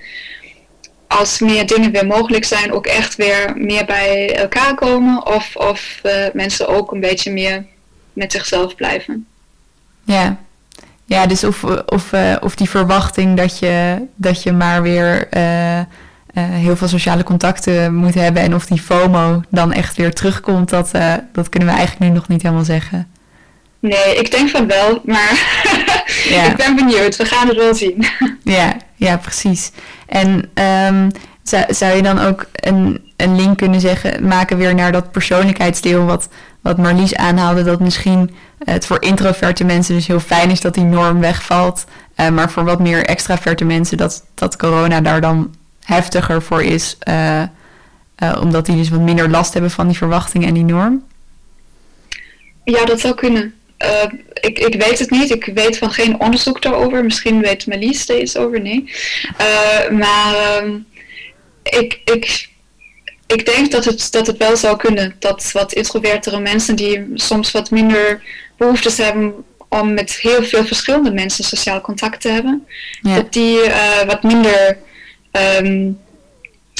[1.07, 5.25] als meer dingen weer mogelijk zijn, ook echt weer meer bij elkaar komen.
[5.25, 7.65] Of, of uh, mensen ook een beetje meer
[8.13, 9.27] met zichzelf blijven.
[10.03, 10.37] Ja,
[11.05, 15.27] ja dus of, of, uh, of die verwachting dat je, dat je maar weer
[16.41, 18.41] heel veel sociale contacten moet hebben.
[18.41, 22.17] En of die FOMO dan echt weer terugkomt, dat, uh, dat kunnen we eigenlijk nu
[22.17, 23.07] nog niet helemaal zeggen.
[23.79, 25.31] Nee, ik denk van wel, maar
[26.29, 26.43] ja.
[26.43, 27.15] ik ben benieuwd.
[27.15, 28.05] We gaan het wel zien.
[28.57, 29.71] ja, ja, precies.
[30.07, 30.49] En
[30.93, 31.11] um,
[31.43, 36.05] zou, zou je dan ook een, een link kunnen zeggen, maken weer naar dat persoonlijkheidsdeel
[36.05, 36.29] wat,
[36.61, 40.83] wat Marlies aanhaalde, dat misschien het voor introverte mensen dus heel fijn is dat die
[40.83, 41.85] norm wegvalt,
[42.17, 45.55] uh, maar voor wat meer extraverte mensen dat, dat corona daar dan
[45.85, 47.41] heftiger voor is, uh,
[48.23, 51.03] uh, omdat die dus wat minder last hebben van die verwachtingen en die norm?
[52.63, 53.53] Ja, dat zou kunnen.
[53.83, 55.31] Uh, ik, ik weet het niet.
[55.31, 57.03] Ik weet van geen onderzoek daarover.
[57.03, 58.91] Misschien weet Melis er iets over, nee.
[59.91, 60.77] maar ehm,
[61.63, 62.49] ik, ik,
[63.27, 65.15] ik denk dat het, dat het wel zou kunnen.
[65.19, 68.23] Dat wat introvertere mensen die soms wat minder
[68.57, 69.33] behoeftes hebben
[69.69, 72.67] om met heel veel verschillende mensen sociaal contact te hebben,
[73.01, 73.15] Ja.
[73.15, 74.77] dat die eh, wat minder,
[75.35, 75.91] ehm,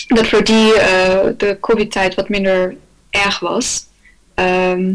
[0.08, 2.76] dat voor die eh, de COVID-tijd wat minder
[3.10, 3.86] erg was.
[4.34, 4.94] Ehm,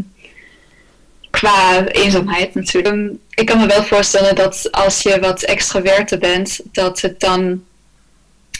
[1.29, 2.95] qua eenzaamheid natuurlijk.
[2.95, 7.63] Ehm, Ik kan me wel voorstellen dat als je wat extraverter bent, dat het dan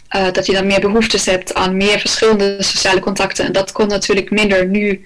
[0.08, 3.46] eh, dat je dan meer behoeftes hebt aan meer verschillende sociale contacten.
[3.46, 5.06] En dat komt natuurlijk minder nu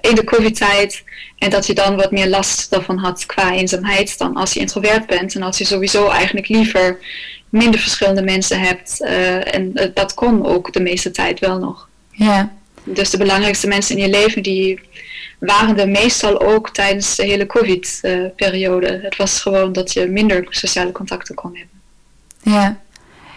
[0.00, 1.04] in de COVID-tijd.
[1.38, 5.06] En dat je dan wat meer last daarvan had qua eenzaamheid dan als je introvert
[5.06, 5.34] bent.
[5.34, 6.98] En als je sowieso eigenlijk liever
[7.56, 9.00] minder verschillende mensen hebt.
[9.02, 11.88] eh, en eh, dat kon ook de meeste tijd wel nog.
[12.10, 12.52] Ja,
[12.84, 14.80] Dus de belangrijkste mensen in je leven, die
[15.38, 19.00] waren er meestal ook tijdens de hele COVID-periode.
[19.02, 21.80] Het was gewoon dat je minder sociale contacten kon hebben.
[22.42, 22.76] ja.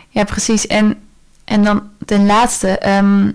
[0.10, 0.68] ja precies.
[0.68, 1.00] En,
[1.46, 3.32] en dan ten laatste, ehm,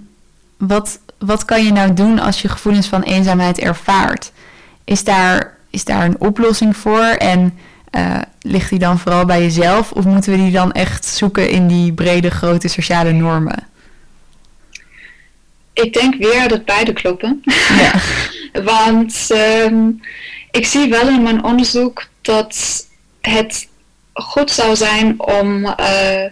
[0.59, 4.32] wat, wat kan je nou doen als je gevoelens van eenzaamheid ervaart?
[4.85, 7.05] Is daar, is daar een oplossing voor?
[7.05, 7.59] En
[7.95, 9.92] eh, ligt die dan vooral bij jezelf?
[9.92, 13.66] Of moeten we die dan echt zoeken in die brede, grote sociale normen?
[15.72, 17.42] Ik denk weer dat beide kloppen.
[17.76, 17.92] Ja.
[18.72, 19.90] Want ehm,
[20.51, 22.86] ik zie wel in mijn onderzoek dat
[23.20, 23.68] het
[24.12, 26.24] goed zou zijn om eh,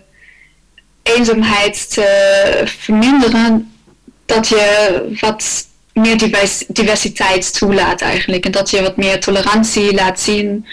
[1.02, 3.72] eenzaamheid te verminderen.
[4.26, 8.44] Dat je wat meer divers- diversiteit toelaat eigenlijk.
[8.44, 10.66] En dat je wat meer tolerantie laat zien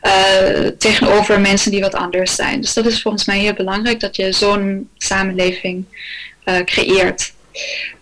[0.00, 2.60] eh, tegenover mensen die wat anders zijn.
[2.60, 5.84] Dus dat is volgens mij heel belangrijk dat je zo'n samenleving
[6.44, 7.32] eh, creëert.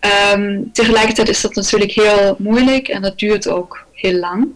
[0.01, 4.49] Ehm, tegelijkertijd is dat natuurlijk heel moeilijk en dat duurt ook heel lang.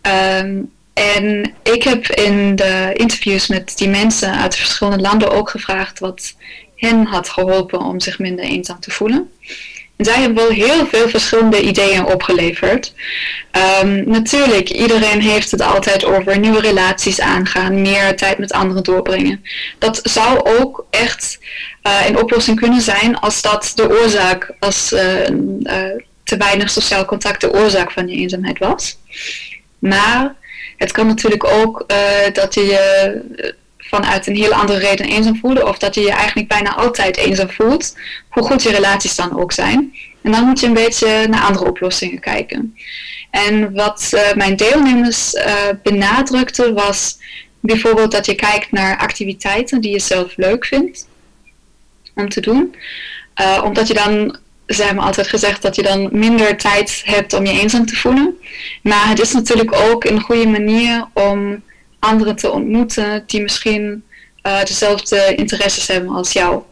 [0.00, 0.62] Ehm,
[0.92, 6.34] en ik heb in de interviews met die mensen uit verschillende landen ook gevraagd wat
[6.76, 9.30] hen had geholpen om zich minder eenzaam te voelen.
[9.96, 12.94] En zij hebben wel heel veel verschillende ideeën opgeleverd.
[13.50, 19.44] Ehm, natuurlijk, iedereen heeft het altijd over nieuwe relaties aangaan, meer tijd met anderen doorbrengen.
[19.78, 21.38] Dat zou ook echt
[21.82, 27.04] eh, een oplossing kunnen zijn als dat de oorzaak, als eh, eh, te weinig sociaal
[27.04, 28.98] contact de oorzaak van je eenzaamheid was.
[29.78, 30.34] Maar
[30.76, 31.84] het kan natuurlijk ook
[32.32, 33.54] dat je je
[33.88, 37.50] vanuit een heel andere reden eenzaam voelde, of dat je je eigenlijk bijna altijd eenzaam
[37.50, 37.96] voelt,
[38.28, 39.94] hoe goed je relaties dan ook zijn.
[40.22, 42.74] En dan moet je een beetje naar andere oplossingen kijken.
[43.30, 47.18] En wat eh, mijn deelnemers eh, benadrukten was
[47.60, 51.08] bijvoorbeeld dat je kijkt naar activiteiten die je zelf leuk vindt
[52.14, 52.74] om te doen.
[53.34, 57.46] Eh, omdat je dan, ze hebben altijd gezegd, dat je dan minder tijd hebt om
[57.46, 58.38] je eenzaam te voelen.
[58.82, 61.62] Maar het is natuurlijk ook een goede manier om
[61.98, 64.04] anderen te ontmoeten die misschien
[64.42, 66.62] eh, dezelfde interesses hebben als jou.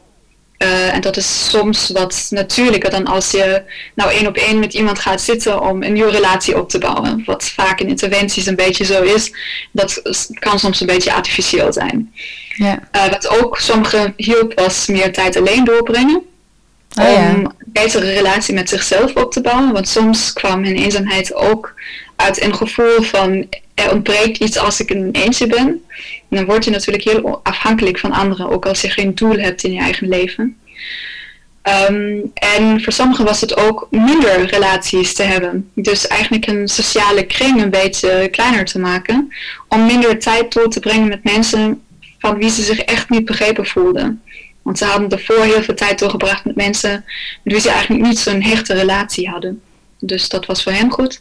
[0.56, 3.62] Eh, en dat is soms wat natuurlijker dan als je
[3.94, 7.22] nou één op één met iemand gaat zitten om een nieuwe relatie op te bouwen.
[7.26, 9.32] Wat vaak in interventies een beetje zo is.
[9.72, 10.02] Dat
[10.38, 12.12] kan soms een beetje artificieel zijn.
[12.56, 12.88] Ja.
[12.90, 16.22] Eh, wat ook sommigen hielp was meer tijd alleen doorbrengen.
[17.00, 17.30] Oh ja.
[17.30, 19.72] Om een betere relatie met zichzelf op te bouwen.
[19.72, 21.74] Want soms kwam hun eenzaamheid ook
[22.16, 25.66] uit een gevoel van er ontbreekt iets als ik een eentje ben.
[26.28, 29.62] En dan word je natuurlijk heel afhankelijk van anderen, ook als je geen doel hebt
[29.62, 30.58] in je eigen leven.
[31.62, 35.70] Ehm, en voor sommigen was het ook minder relaties te hebben.
[35.74, 39.32] Dus eigenlijk een sociale kring een beetje kleiner te maken.
[39.68, 41.82] Om minder tijd door te brengen met mensen
[42.18, 44.22] van wie ze zich echt niet begrepen voelden.
[44.62, 47.04] Want ze hadden ervoor heel veel tijd doorgebracht met mensen
[47.42, 49.62] met wie ze eigenlijk niet zo'n hechte relatie hadden.
[50.06, 51.20] Dus dat was voor hen goed.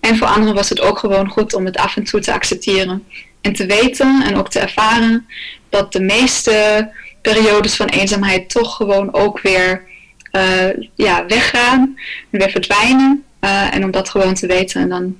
[0.00, 3.04] En voor anderen was het ook gewoon goed om het af en toe te accepteren.
[3.40, 5.26] En te weten en ook te ervaren
[5.68, 6.88] dat de meeste
[7.22, 9.86] periodes van eenzaamheid toch gewoon ook weer
[10.30, 11.98] eh, ja, weggaan
[12.30, 13.24] en weer verdwijnen.
[13.40, 15.18] Eh, en om dat gewoon te weten en dan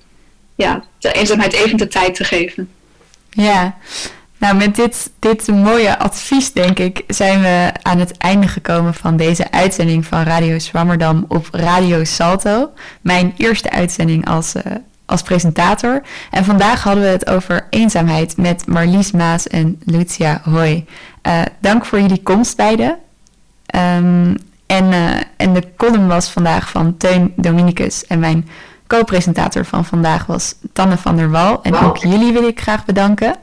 [0.54, 2.70] ja, de eenzaamheid even de tijd te geven.
[3.30, 3.78] Ja,
[4.38, 9.16] nou met dit, dit mooie advies denk ik zijn we aan het einde gekomen van
[9.16, 12.70] deze uitzending van Radio Zwammerdam op Radio Salto.
[13.00, 14.72] Mijn eerste uitzending als, eh,
[15.06, 16.02] als presentator.
[16.30, 20.84] En vandaag hadden we het over eenzaamheid met Marlies Maas en Lucia Hoy.
[21.22, 22.98] Eh, dank voor jullie komst beiden.
[23.66, 24.34] Ehm,
[24.66, 28.48] en, eh, en de column was vandaag van Teun Dominicus en mijn
[28.86, 31.62] co-presentator van vandaag was Tanne van der Wal.
[31.62, 33.36] En ook jullie wil ik graag bedanken.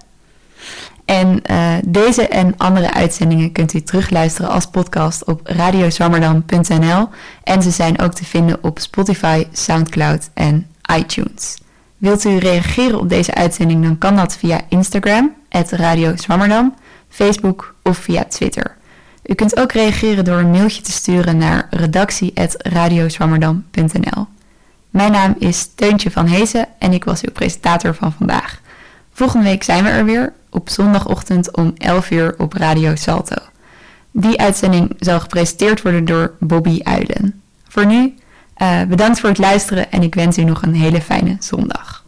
[1.05, 7.09] En eh, deze en andere uitzendingen kunt u terugluisteren als podcast op radiozwammerdam.nl.
[7.43, 11.57] En ze zijn ook te vinden op Spotify, Soundcloud en iTunes.
[11.97, 15.33] Wilt u reageren op deze uitzending, dan kan dat via Instagram,
[15.69, 16.73] Radio Zwammerdam,
[17.09, 18.75] Facebook of via Twitter.
[19.25, 24.27] U kunt ook reageren door een mailtje te sturen naar redactie.radioswammerdam.nl.
[24.89, 28.61] Mijn naam is Teuntje van Hezen en ik was uw presentator van vandaag.
[29.17, 33.35] Volgende week zijn we er weer op zondagochtend om 11 uur op Radio Salto.
[34.11, 37.41] Die uitzending zal gepresenteerd worden door Bobby Uilen.
[37.67, 38.15] Voor nu,
[38.53, 42.03] eh, bedankt voor het luisteren en ik wens u nog een hele fijne zondag.